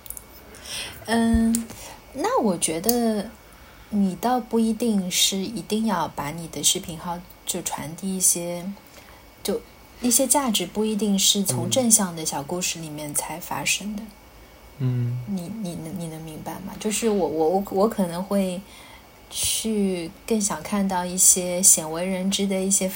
[1.06, 1.66] 嗯，
[2.12, 3.30] 那我觉得
[3.90, 8.64] 你倒不一定是一定要把你的视频号就传递一些，
[9.42, 9.60] 就
[10.00, 14.02] 一些价值，不一定是从正向的小故事里面才发生的。
[14.78, 16.74] 嗯，你你能你能明白吗？
[16.78, 18.60] 就是我我我我可能会
[19.30, 22.90] 去更想看到一些鲜为人知的一些。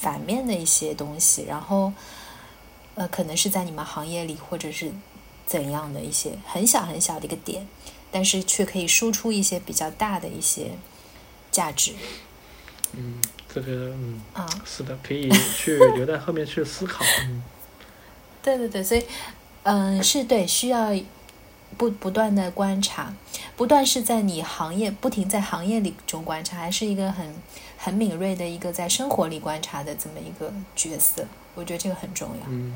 [0.00, 1.92] 反面的一些东西，然后，
[2.94, 4.92] 呃，可能是在你们行业里，或者是
[5.44, 7.66] 怎样的一些很小很小的一个点，
[8.10, 10.72] 但是却可以输出一些比较大的一些
[11.50, 11.92] 价值。
[12.92, 13.20] 嗯，
[13.52, 17.04] 这个嗯啊，是的，可以 去留在后面去思考。
[17.22, 17.42] 嗯，
[18.42, 19.04] 对对对，所以
[19.62, 20.90] 嗯，是对，需要
[21.76, 23.14] 不不断的观察，
[23.56, 27.34] 不断是在你行业不停在行业里中观察，还是一个很。
[27.80, 32.42] 很敏锐的一个在生活里观察的这么一个角色，我觉得这个很重要。
[32.48, 32.74] 嗯，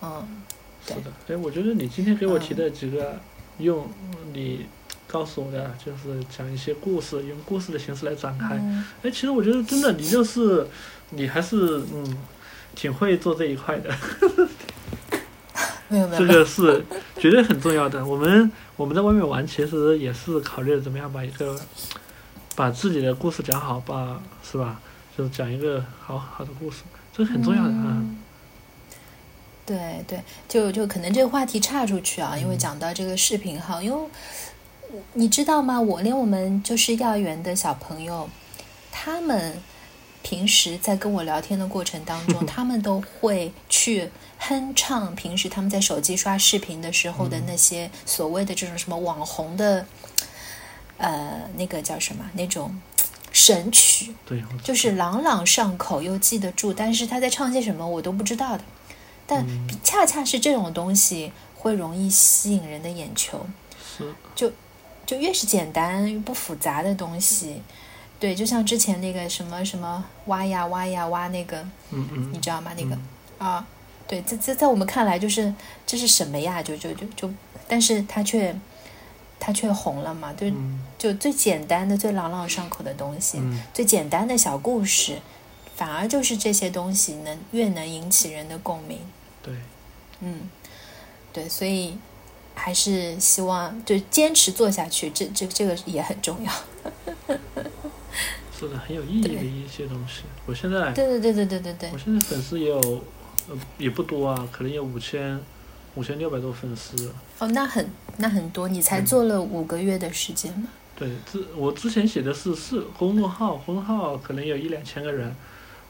[0.00, 0.42] 嗯，
[0.88, 1.12] 是的。
[1.28, 3.20] 哎，我觉得你今天给我提的几个，
[3.62, 3.88] 用
[4.32, 4.66] 你
[5.06, 8.56] 告诉我的，就是讲一些故事，用故事的形式来展开。
[9.02, 10.66] 哎，其实我觉得真的，你就是
[11.10, 12.16] 你还是嗯，
[12.74, 13.90] 挺会做这一块的。
[15.88, 16.26] 没有没有。
[16.26, 16.84] 这个是
[17.18, 18.04] 绝对很重要的。
[18.04, 21.58] 我们我们在外面玩，其实也是考虑怎么样把一个。
[22.54, 24.78] 把自己的故事讲好，把是吧？
[25.16, 28.02] 就是讲一个好好的故事，这很重要的啊。
[29.64, 34.08] 对对，就就可能这个话题岔出去啊，因为讲到这个视频号，因为
[35.14, 35.80] 你知道吗？
[35.80, 38.28] 我连我们就是幼儿园的小朋友，
[38.90, 39.60] 他们
[40.22, 49.86] 平时在跟我聊天的过程当中， 他们都会去哼唱平时他们在手机刷视频的时候的那些所谓的这种什么网红的。
[50.98, 52.24] 呃，那个叫什么？
[52.34, 52.80] 那种
[53.32, 58.62] 神曲，对，就是朗朗上口又记得住，但是他在唱些什么我都不知道的。
[59.26, 59.46] 但
[59.82, 63.44] 恰恰是这种东西会容易吸引人的眼球，
[63.96, 64.52] 是，就
[65.04, 67.62] 就越是简单不复杂的东西，
[68.18, 71.58] 对，就像之前那个什么什么挖呀挖呀挖那个，
[71.90, 72.72] 嗯嗯，你知道吗？
[72.76, 72.98] 那个
[73.38, 73.66] 啊，
[74.06, 75.54] 对，在在在我们看来就是
[75.86, 76.62] 这是什么呀？
[76.62, 77.30] 就就就就，
[77.66, 78.54] 但是它却。
[79.44, 80.32] 它却红了嘛？
[80.34, 80.46] 就
[80.96, 83.42] 就最简单的、最朗朗上口的东西，
[83.74, 85.18] 最简单的小故事，
[85.74, 88.98] 反而就是这些东西能越能引起人的共鸣。
[89.42, 89.54] 对，
[90.20, 90.50] 嗯，
[91.32, 91.96] 对，所以
[92.54, 96.52] 还是希望就坚持做下去，这这这个也很重要。
[98.58, 100.22] 说的很有意义的一些东西。
[100.46, 102.78] 我现在对对对对对对对，我现在粉丝也有
[103.48, 105.40] 呃也不多啊，可能有五千。
[105.94, 110.66] 五千六百多粉丝哦，那很那很多，你才做了五个月的时间嘛？
[110.96, 115.36] 对，之我之前写的是是公众号，公众号可能有一两千个人，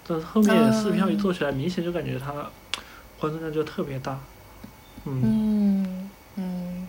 [0.07, 2.32] 但是后面视频号一做起来，明显就感觉它
[3.20, 4.18] 观众量就特别大。
[5.05, 6.88] 嗯嗯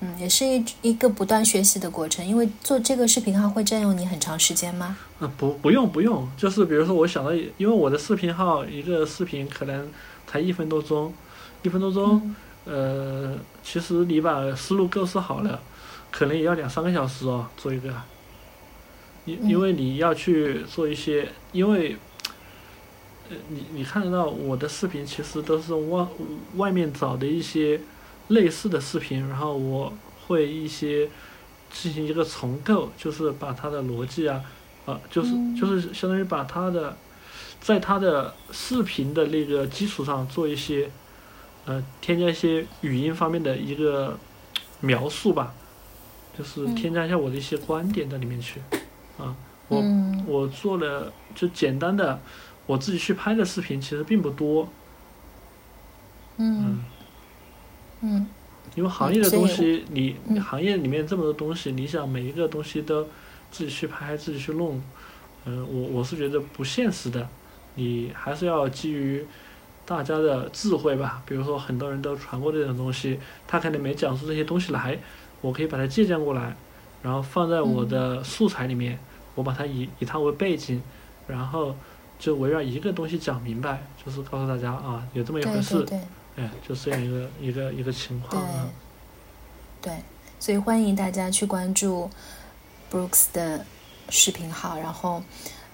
[0.00, 2.24] 嗯，也是一一个不断学习的过程。
[2.24, 4.96] 因为做这个视频号会占用你很长时间吗？
[5.20, 6.28] 啊，不，不用，不用。
[6.36, 9.88] 就是比如说，我想到，因为我的视频号一个视频可能
[10.26, 11.12] 才一分多钟，
[11.62, 15.60] 一分多钟，呃，其实你把思路构思好了，
[16.12, 17.92] 可能也要两三个小时哦，做一个。
[19.24, 21.96] 因因为你要去做一些，因为。
[23.30, 26.06] 呃，你你看得到我的视频，其实都是外
[26.56, 27.78] 外面找的一些
[28.28, 29.92] 类似的视频，然后我
[30.26, 31.08] 会一些
[31.70, 34.42] 进行一个重构，就是把它的逻辑啊，
[34.86, 36.96] 啊，就是就是相当于把它的
[37.60, 40.90] 在它的视频的那个基础上做一些
[41.66, 44.18] 呃添加一些语音方面的一个
[44.80, 45.52] 描述吧，
[46.38, 48.60] 就是添加一下我的一些观点在里面去。
[49.18, 49.36] 啊，
[49.68, 49.82] 我
[50.26, 52.18] 我做了就简单的。
[52.68, 54.68] 我自己去拍的视频其实并不多，
[56.36, 56.84] 嗯，
[58.02, 58.26] 嗯，
[58.74, 63.04] 因为行业的东西，你行业里面这么多东西，你想每一个东西都
[63.50, 64.82] 自己去拍、自己去弄，
[65.46, 67.26] 嗯，我我是觉得不现实的。
[67.74, 69.24] 你还是要基于
[69.86, 71.22] 大家的智慧吧。
[71.24, 74.98] 比如说，很多人都传过这种东西，他可能没讲出这些东西来，
[75.40, 76.54] 我可以把它借鉴过来，
[77.02, 78.98] 然后放在我的素材里面，
[79.34, 80.82] 我把它以以它为背景，
[81.26, 81.74] 然后。
[82.18, 85.86] 就围绕一个东西讲明白，就是告诉大家啊，有这么一回事，
[86.36, 88.68] 哎，就是这样一个一个一个情况啊。
[89.80, 89.92] 对，
[90.40, 92.10] 所以欢迎大家去关注
[92.90, 93.64] Brooks 的
[94.08, 95.22] 视频号，然后，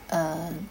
[0.09, 0.67] 嗯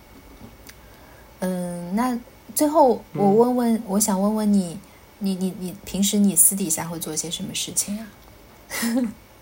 [1.40, 2.20] 嗯，那
[2.54, 4.78] 最后我问问，我想问问你，
[5.20, 8.08] 你你你平时你私底下会做些什么事情啊？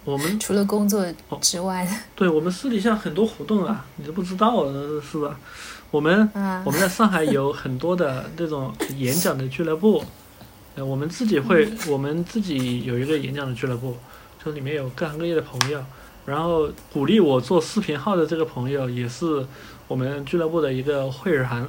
[0.04, 1.06] 我们除了工作
[1.42, 4.66] 之外，对我们私底下很多活动啊，你都不知道
[5.02, 5.40] 是吧？
[5.92, 6.30] 我们
[6.66, 10.04] 我们在上海有很多的 这种演讲的俱乐部，
[10.76, 13.98] 呃，我们自己会，我们自己有一个演讲的俱乐部，
[14.44, 15.84] 就里面有各行各业的朋友，
[16.26, 19.46] 然后鼓励我做视频号的这个朋友也是
[19.88, 21.68] 我们俱乐部的一个会员，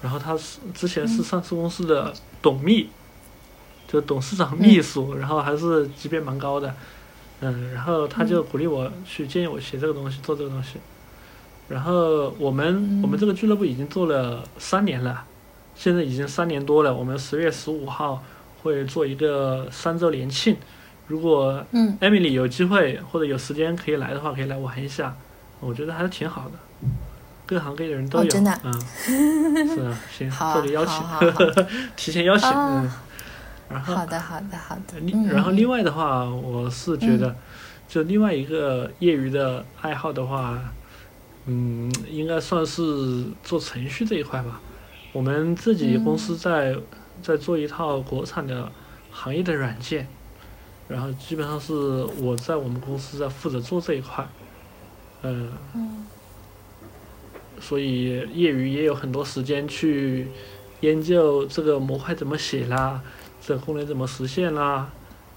[0.00, 2.88] 然后他是之前是上市公司的董秘，
[3.86, 6.74] 就董事长秘书，然后还是级别蛮高的，
[7.44, 10.78] 嗯，然后他就鼓励我去建议我写这个东西，做这个东西。
[11.68, 15.24] 然后我们我们这个俱乐部已经做了三年了，
[15.74, 16.94] 现在已经三年多了。
[16.94, 18.22] 我们十月十五号
[18.62, 20.56] 会做一个三周年庆，
[21.06, 21.64] 如果
[22.00, 25.16] 艾米丽有机会或者有时间可以来的话，可以来玩一下。
[25.60, 26.52] 我觉得还是挺好的，
[27.46, 28.30] 各行各业的人都有，
[28.62, 31.02] 嗯，是啊，行， 做个邀请，
[31.96, 32.90] 提前邀请，嗯，
[33.68, 37.34] 然后好的好的好的，然后另外的话，我是觉得，
[37.88, 40.60] 就另外一个业余的爱好的话。
[41.46, 44.62] 嗯，应该算是做程序这一块吧。
[45.12, 46.74] 我们自己公司在
[47.22, 48.72] 在做一套国产的
[49.10, 50.08] 行业的软件，
[50.88, 51.74] 然后基本上是
[52.18, 54.26] 我在我们公司在负责做这一块。
[55.20, 55.52] 嗯。
[57.60, 60.28] 所以业余也有很多时间去
[60.80, 63.02] 研究这个模块怎么写啦，
[63.44, 64.88] 这个功能怎么实现啦，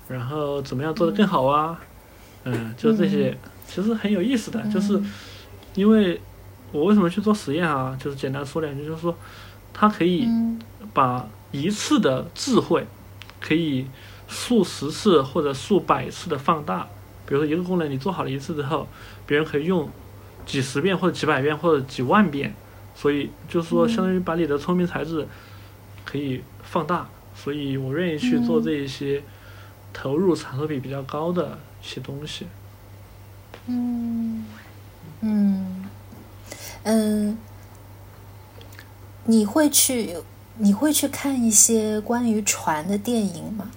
[0.07, 1.79] 然后怎么样做得更好啊？
[2.45, 3.37] 嗯，就这些，
[3.67, 5.01] 其实很有意思的，就是。
[5.75, 6.19] 因为
[6.71, 7.95] 我为什么去做实验啊？
[8.03, 9.15] 就是简单说两句，就是说，
[9.71, 10.27] 它可以
[10.91, 12.83] 把一次的智慧，
[13.39, 13.85] 可以
[14.27, 16.87] 数十次或者数百次的放大。
[17.27, 18.87] 比如说一个功能你做好了一次之后，
[19.27, 19.87] 别人可以用
[20.47, 22.51] 几十遍或者几百遍或者几万遍。
[22.95, 25.27] 所以就是说，相当于把你的聪明才智
[26.05, 27.07] 可以放大。
[27.41, 29.23] 所以我愿意去做这一些
[29.93, 32.47] 投入产出比比较高的一些东西。
[33.67, 34.45] 嗯。
[35.19, 35.89] 嗯，
[36.83, 37.37] 嗯，
[39.25, 40.15] 你会去
[40.57, 43.71] 你会去看一些关于船的电影吗？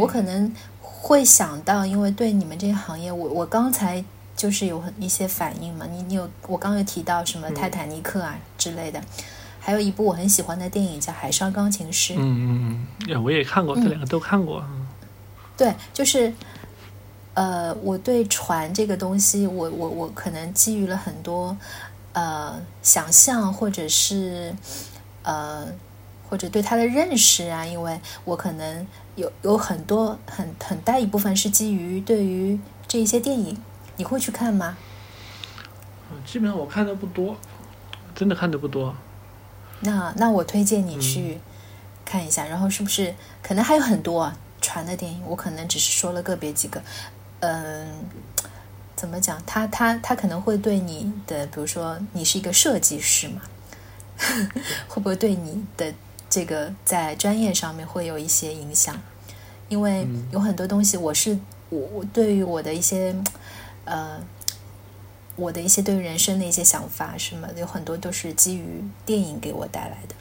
[0.00, 4.04] 我可能会想到，因为对你们这个行业，我我刚才
[4.36, 5.86] 就是有一些反应嘛。
[5.86, 9.00] 你你有我刚刚有提到什么泰坦尼克啊之类的，
[9.64, 12.12] 还有一部我很喜欢的电影叫《海上钢琴师》。
[12.18, 14.62] 嗯嗯嗯，我也看过，这两个都看过。
[15.56, 16.32] 对，就是。
[17.36, 21.56] 呃，我对船这个东西，我我我可能基于了很多
[22.12, 24.54] 呃想象，或者是
[25.24, 25.66] 呃
[26.28, 28.86] 或者对它的认识啊，因为我可能
[29.16, 32.56] 有有很多很很大一部分是基于对于
[32.86, 33.60] 这一些电影，
[33.96, 34.76] 你会去看吗？
[36.24, 37.36] 基本上我看的不多，
[38.14, 38.94] 真的看的不多。
[39.84, 41.38] 那那我推荐你去
[42.04, 45.22] 看一下，然后是不是可能还有很多传的电影？
[45.26, 46.82] 我可能只是说了个别几个。
[47.40, 47.86] 嗯，
[48.96, 49.40] 怎么讲？
[49.46, 53.42] 他他他可能会对你的，比如说你是一个设计师嘛，
[54.88, 55.92] 会不会对你的
[56.30, 58.94] 这个在专业上面会有一些影响？
[59.68, 61.36] 因因为有很多东西，我是
[61.68, 63.12] 我我对于我的一些
[63.84, 64.20] 呃，
[65.36, 70.14] 我的一些对于人生的一些想法什么，有很多都是基于电影给我带来的。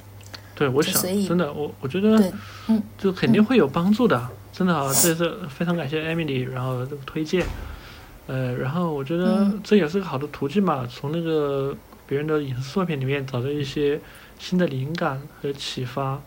[0.55, 2.31] 对，我想真的，我我觉得，
[2.67, 4.29] 嗯，就肯定会有帮助的。
[4.51, 7.45] 真的啊，这是非常感谢 Emily，然后这个推荐。
[8.27, 13.99] 呃，然后我觉得这也是个好的途径嘛，从那个别人的影视作品里面找到一些
[14.39, 16.21] 新的灵感和启发。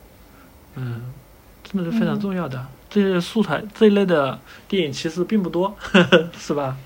[0.74, 1.12] 嗯，
[1.62, 2.66] 真的是非常重要的。
[2.90, 6.76] 这些素材这一类的电影其实并不多，呵 呵是吧？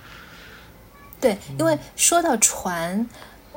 [1.21, 3.09] 对，因为说到船，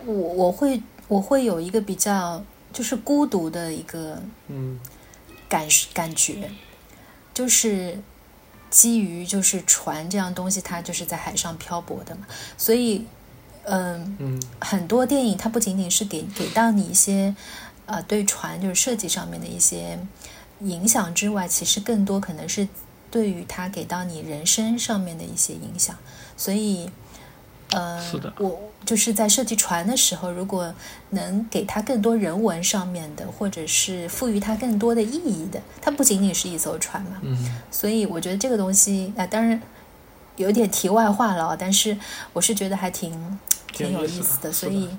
[0.05, 2.43] 我我会我会有一个比较。
[2.73, 4.79] 就是孤独的一个嗯
[5.47, 6.49] 感感觉，
[7.31, 7.99] 就是
[8.71, 12.25] 基于就是船这样东西，它就是在海上漂泊的嘛，
[12.57, 13.05] 所以
[13.65, 17.35] 嗯很多电影它不仅仅是给给到你一些
[17.85, 19.99] 呃对船就是设计上面的一些
[20.61, 22.67] 影响之外，其实更多可能是
[23.11, 25.95] 对于它给到你人生上面的一些影响，
[26.35, 26.89] 所以。
[27.73, 28.01] 呃，
[28.37, 30.73] 我就是在设计船的时候，如果
[31.11, 37.17] 能给它更多人文上面的，或者是赋予它更多的意义的，它不仅仅是一艘船嘛。
[37.21, 37.55] 嗯。
[37.71, 39.61] 所以我觉得这个东西啊，当然
[40.35, 41.97] 有点题外话了，但是
[42.33, 43.39] 我是觉得还挺
[43.71, 44.51] 挺有意思的。
[44.51, 44.89] 所以，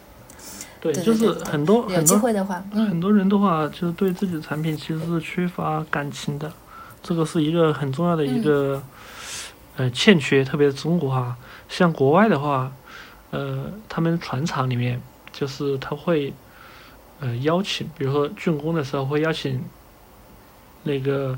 [0.80, 6.52] 对，就是很多有机会的话，很多人的话，就是对自己的产品其实是缺乏感情的，
[7.02, 8.82] 这个是一个很重要的一个
[9.76, 11.36] 呃欠缺，特别是中国哈。
[11.68, 12.72] 像国外的话，
[13.30, 15.00] 呃，他们船厂里面
[15.32, 16.32] 就是他会，
[17.20, 19.62] 呃，邀请，比如说竣工的时候会邀请
[20.84, 21.36] 那个，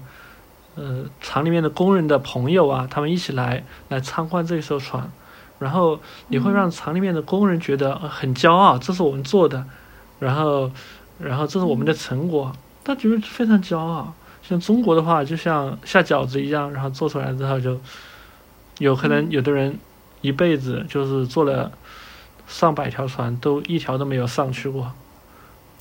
[0.75, 5.11] 呃，厂里面的工人的朋友啊，他们一起来来参观这艘船，
[5.59, 5.99] 然后
[6.29, 9.65] 你会让厂里面的工人觉得很骄傲，这是我们做的，
[10.21, 10.71] 然后，
[11.19, 12.53] 然后这是我们的成果，
[12.85, 14.15] 他觉得非常骄傲。
[14.43, 17.79] 像中国的话，就像下饺子一样，然后做出来之后就，
[18.79, 19.79] 有可能有的人。
[20.21, 21.71] 一辈子就是坐了
[22.47, 24.93] 上百条船，都一条都没有上去过。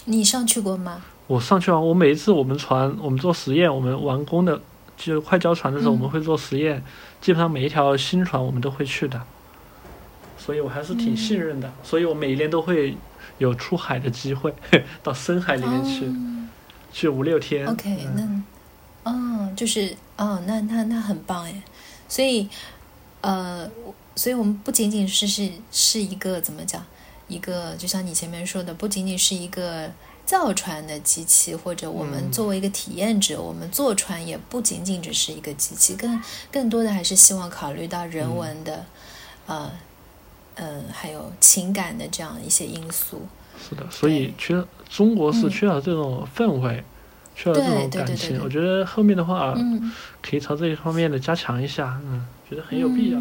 [0.05, 1.01] 你上去过吗？
[1.27, 1.77] 我上去啊！
[1.77, 4.61] 我每一次我们船，我们做实验，我们完工的，
[4.95, 6.81] 就快交船的时候，我们会做实验。
[7.19, 9.21] 基本上每一条新船我们都会去的，
[10.37, 11.69] 所以我还是挺信任的。
[11.83, 12.95] 所以我每一年都会
[13.39, 14.53] 有出海的机会，
[15.03, 16.09] 到深海里面去，
[16.93, 17.67] 去五六天。
[17.67, 21.61] OK，那，哦，就是哦，那那那很棒哎，
[22.07, 22.47] 所以，
[23.19, 23.69] 呃。
[24.17, 26.83] 所以，我们不仅仅是是是一个怎么讲，
[27.27, 29.89] 一个就像你前面说的，不仅仅是一个
[30.25, 36.19] 造船的机器，或者我们作为一个体验者，我们坐船也不仅仅只是一个机器，更
[36.51, 38.85] 更多的还是希望考虑到人文的，
[39.45, 39.71] 呃，
[40.55, 43.21] 嗯，还有情感的这样一些因素。
[43.69, 46.83] 是的，所以缺中国是缺少这种氛围，
[47.35, 48.41] 缺少这种感情。
[48.43, 49.55] 我觉得后面的话，
[50.21, 53.19] 可以朝这一方面的加强一下，嗯，觉得很有必要。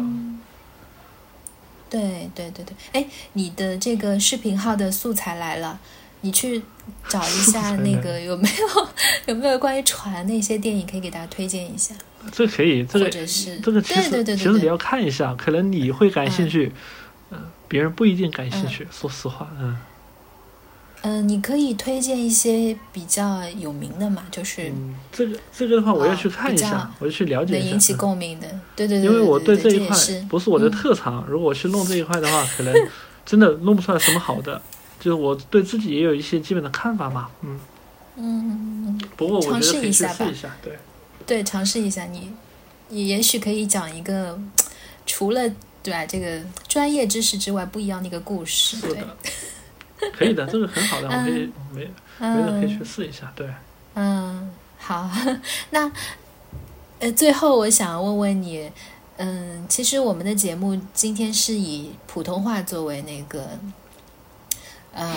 [1.89, 5.79] 对对对对，哎，你的这个视频号的素材来了，
[6.21, 6.61] 你去
[7.07, 8.87] 找一下那个有没有
[9.27, 11.95] 有没有关于船那些电影，可以给大家推荐一下。
[12.31, 16.71] 这可以，这个是这个其实其实你要看一下，可能你会感兴趣，
[17.31, 18.87] 嗯，别人不一定感兴趣。
[18.91, 19.77] 说实话，嗯。
[21.03, 24.71] 嗯，你可以推荐一些比较有名的嘛，就是
[25.11, 27.65] 这个这个的话，我要去看一下，我要去了解一下。
[27.65, 29.05] 能引起共鸣的，对对对。
[29.05, 29.95] 因为我对这一块
[30.27, 32.73] 不是我的特长，如果我去弄这一块的话，可能
[33.25, 34.61] 真的弄不出来什么好的。
[34.99, 37.59] 就是我对自己也有一些基本的看法嘛，嗯
[38.17, 38.99] 嗯。
[39.15, 40.27] 不过我尝试一下吧，
[40.63, 40.77] 对
[41.25, 42.31] 对，尝试一下你，
[42.89, 44.37] 你也许可以讲一个
[45.05, 45.47] 除了
[45.83, 48.97] 对吧这个专业知识之外不一样的一个故事，对。
[50.13, 51.89] 可以的，这个很好的，我可以没
[52.19, 53.47] 没人可以去试一下，对。
[53.95, 55.09] 嗯，好，
[55.71, 55.91] 那
[56.99, 58.71] 呃，最后我想问问你，
[59.17, 63.49] 嗯，其实我们的节目今天是以普通话作为那个，
[64.93, 65.15] 呃，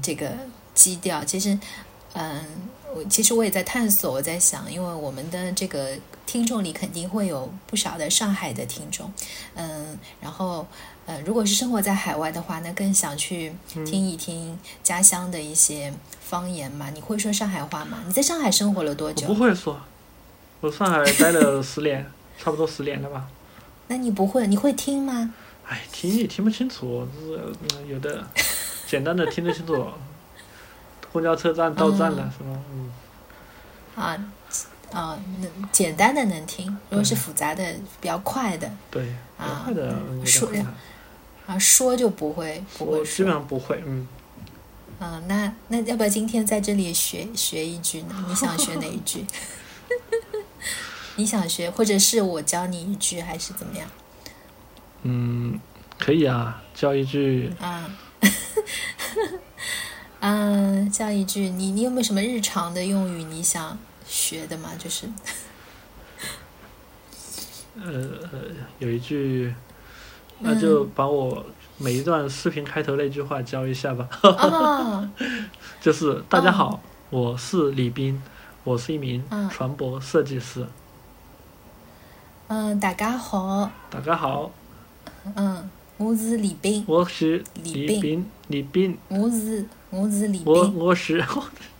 [0.00, 0.30] 这个
[0.74, 1.24] 基调。
[1.24, 1.58] 其实，
[2.12, 2.40] 嗯，
[2.94, 5.90] 我其实我也在探索，我在想，因为我们的这个
[6.24, 9.12] 听众里肯定会有不少的上海的听众，
[9.54, 10.66] 嗯，然后。
[11.06, 16.88] 呃，如果是生活在海外的话，那更想去听一听家乡的一些方言嘛？
[16.90, 17.98] 你会说上海话吗？
[18.06, 19.26] 你在上海生活了多久？
[19.26, 19.78] 不会说，
[20.60, 23.26] 我上海待了十年，差不多十年了吧。
[23.88, 24.46] 那你不会？
[24.46, 25.34] 你会听吗？
[25.68, 27.40] 哎，听也听不清楚，就是
[27.86, 28.26] 有的
[28.86, 29.86] 简单的听得清楚。
[31.12, 32.64] 公交车站到站了，是吗？
[32.72, 32.92] 嗯。
[33.94, 34.18] 啊
[34.90, 37.62] 啊，能简单的能听，如果是复杂的、
[38.00, 39.94] 比较快的，对，啊，快的
[40.24, 40.48] 说。
[41.46, 44.06] 啊，说就不会，不会，基本上不会，嗯。
[45.00, 48.24] 嗯，那那要不要今天在这里学学一句呢？
[48.28, 49.24] 你想学哪一句？
[51.16, 53.88] 你想学，或者是我教你一句，还是怎么样？
[55.02, 55.60] 嗯，
[55.98, 57.52] 可以啊，教一句。
[57.60, 57.90] 啊，
[60.20, 63.76] 嗯，教一句，你你有没有什么日常的用语你想
[64.06, 64.70] 学的吗？
[64.78, 65.06] 就是，
[67.76, 68.08] 呃，
[68.78, 69.52] 有一句，
[70.44, 71.42] 那就把我
[71.78, 74.06] 每一段视频开头那句话教一下吧。
[75.80, 76.78] 就是大家好，
[77.08, 78.22] 我是李斌，
[78.62, 80.66] 我是一名船舶设计师。
[82.48, 83.70] 嗯，大家好。
[83.88, 84.50] 大家好。
[85.34, 86.84] 嗯，我是李斌。
[86.86, 88.98] 我是李斌，李斌。
[89.08, 90.46] 我是我是李斌。
[90.46, 91.24] 我我是。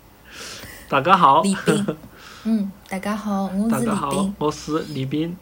[0.88, 1.42] 大家好。
[1.42, 1.86] 李斌。
[2.44, 4.34] 嗯，大家好，我是李斌。
[4.38, 5.36] 我是李斌。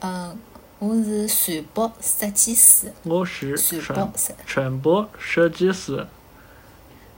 [0.00, 0.38] 嗯，
[0.78, 2.92] 我是船舶设计师。
[3.02, 4.12] 我是船
[4.46, 6.06] 船舶设计师。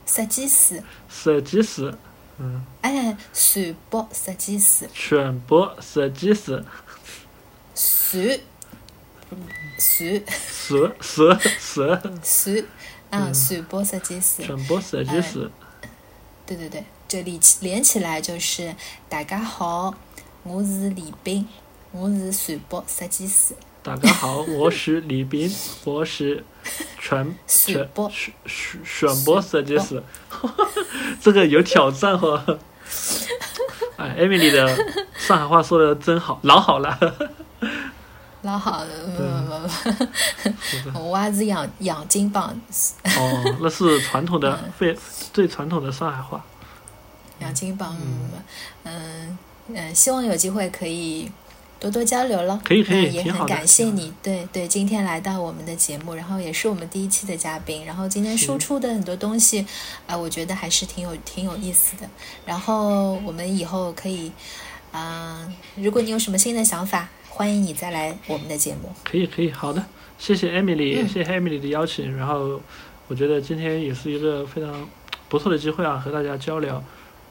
[0.05, 0.81] 设计师。
[1.09, 1.93] 设计师。
[2.37, 2.65] 嗯。
[2.81, 4.89] 哎，船舶设计师。
[4.93, 6.63] 船舶设计师。
[7.75, 8.39] 船。
[9.77, 12.65] 是是是是是，
[13.11, 15.51] 嗯，船舶设计师，船舶设计师，
[16.45, 18.75] 对对对，这里连起来就是
[19.07, 19.93] 大家好，
[20.43, 21.47] 我是李斌，
[21.91, 23.55] 我是船舶设计师。
[23.81, 25.51] 大家好，我是李斌，
[25.83, 26.43] 我是
[26.99, 30.03] 船船舶船船船舶设计师。
[31.19, 32.45] 这个有挑战哈。
[33.97, 34.67] 哎，艾米丽的
[35.17, 36.95] 上海话说的真好，老好了。
[38.43, 42.49] 老好了，不不不，我还是洋洋金榜。
[43.03, 44.95] 哦，那是传统的最
[45.33, 46.45] 最传统的上海话。
[47.39, 47.97] 洋金榜，
[48.83, 49.37] 嗯
[49.73, 51.29] 嗯，希望有机会可以
[51.79, 52.61] 多多交流了。
[52.63, 59.65] 可以可以，也很感谢你，对对，今天来到我们的节目，然后也是我们第一期的嘉宾，然后今天输出的很多东西，
[60.05, 62.09] 啊，我觉得还是挺有挺有意思的。
[62.45, 64.31] 然后我们以后可以，
[64.91, 67.07] 嗯，如果你有什么新的想法。
[67.31, 68.91] 欢迎你再来我们的节目。
[69.05, 69.81] 可以，可以，好的，
[70.17, 72.17] 谢谢 Emily，谢谢 Emily 的邀请。
[72.17, 72.59] 然后，
[73.07, 74.85] 我觉得今天也是一个非常
[75.29, 76.83] 不错的机会啊，和大家交流。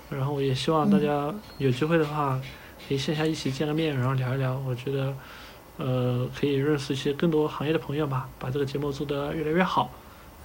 [0.08, 2.40] 然后，我也希望大家有机会的话，
[2.88, 4.58] 可以线下一起见个面，然后聊一聊。
[4.66, 5.14] 我觉得，
[5.76, 9.90] 呃，可以认识一些更多行业的朋友吧，把这个节目做得越来越好。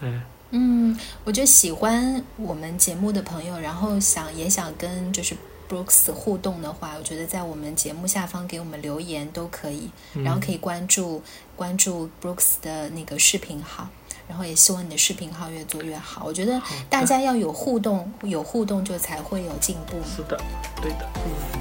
[0.01, 0.21] 哎。
[0.51, 5.35] 嗯，我觉得喜欢我们节目的朋友，然后想也想跟就是。
[5.69, 11.23] Brooks 互动的话，我觉得在我们节目下方给我们留言都可以，然后可以关注
[11.55, 13.89] 关注 Brooks 的那个视频号，
[14.33, 16.23] 然后也希望你的视频号越做越好。
[16.25, 16.59] 我觉得
[16.89, 19.97] 大家要有互动，有互动就才会有进步。
[20.03, 20.35] 是的，
[20.81, 21.07] 对的。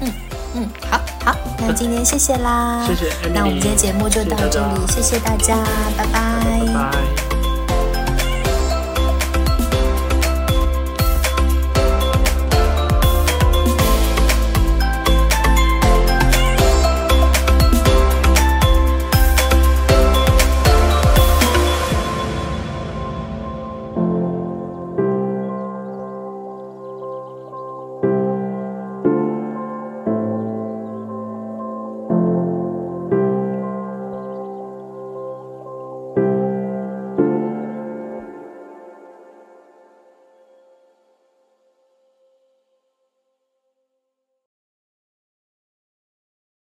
[0.01, 0.11] 嗯
[0.55, 3.13] 嗯，好好，那今天谢谢啦，谢谢。
[3.31, 5.55] 那我们今天节目就到这里，谢谢大家，
[5.95, 6.65] 拜拜。
[6.65, 7.32] 拜拜。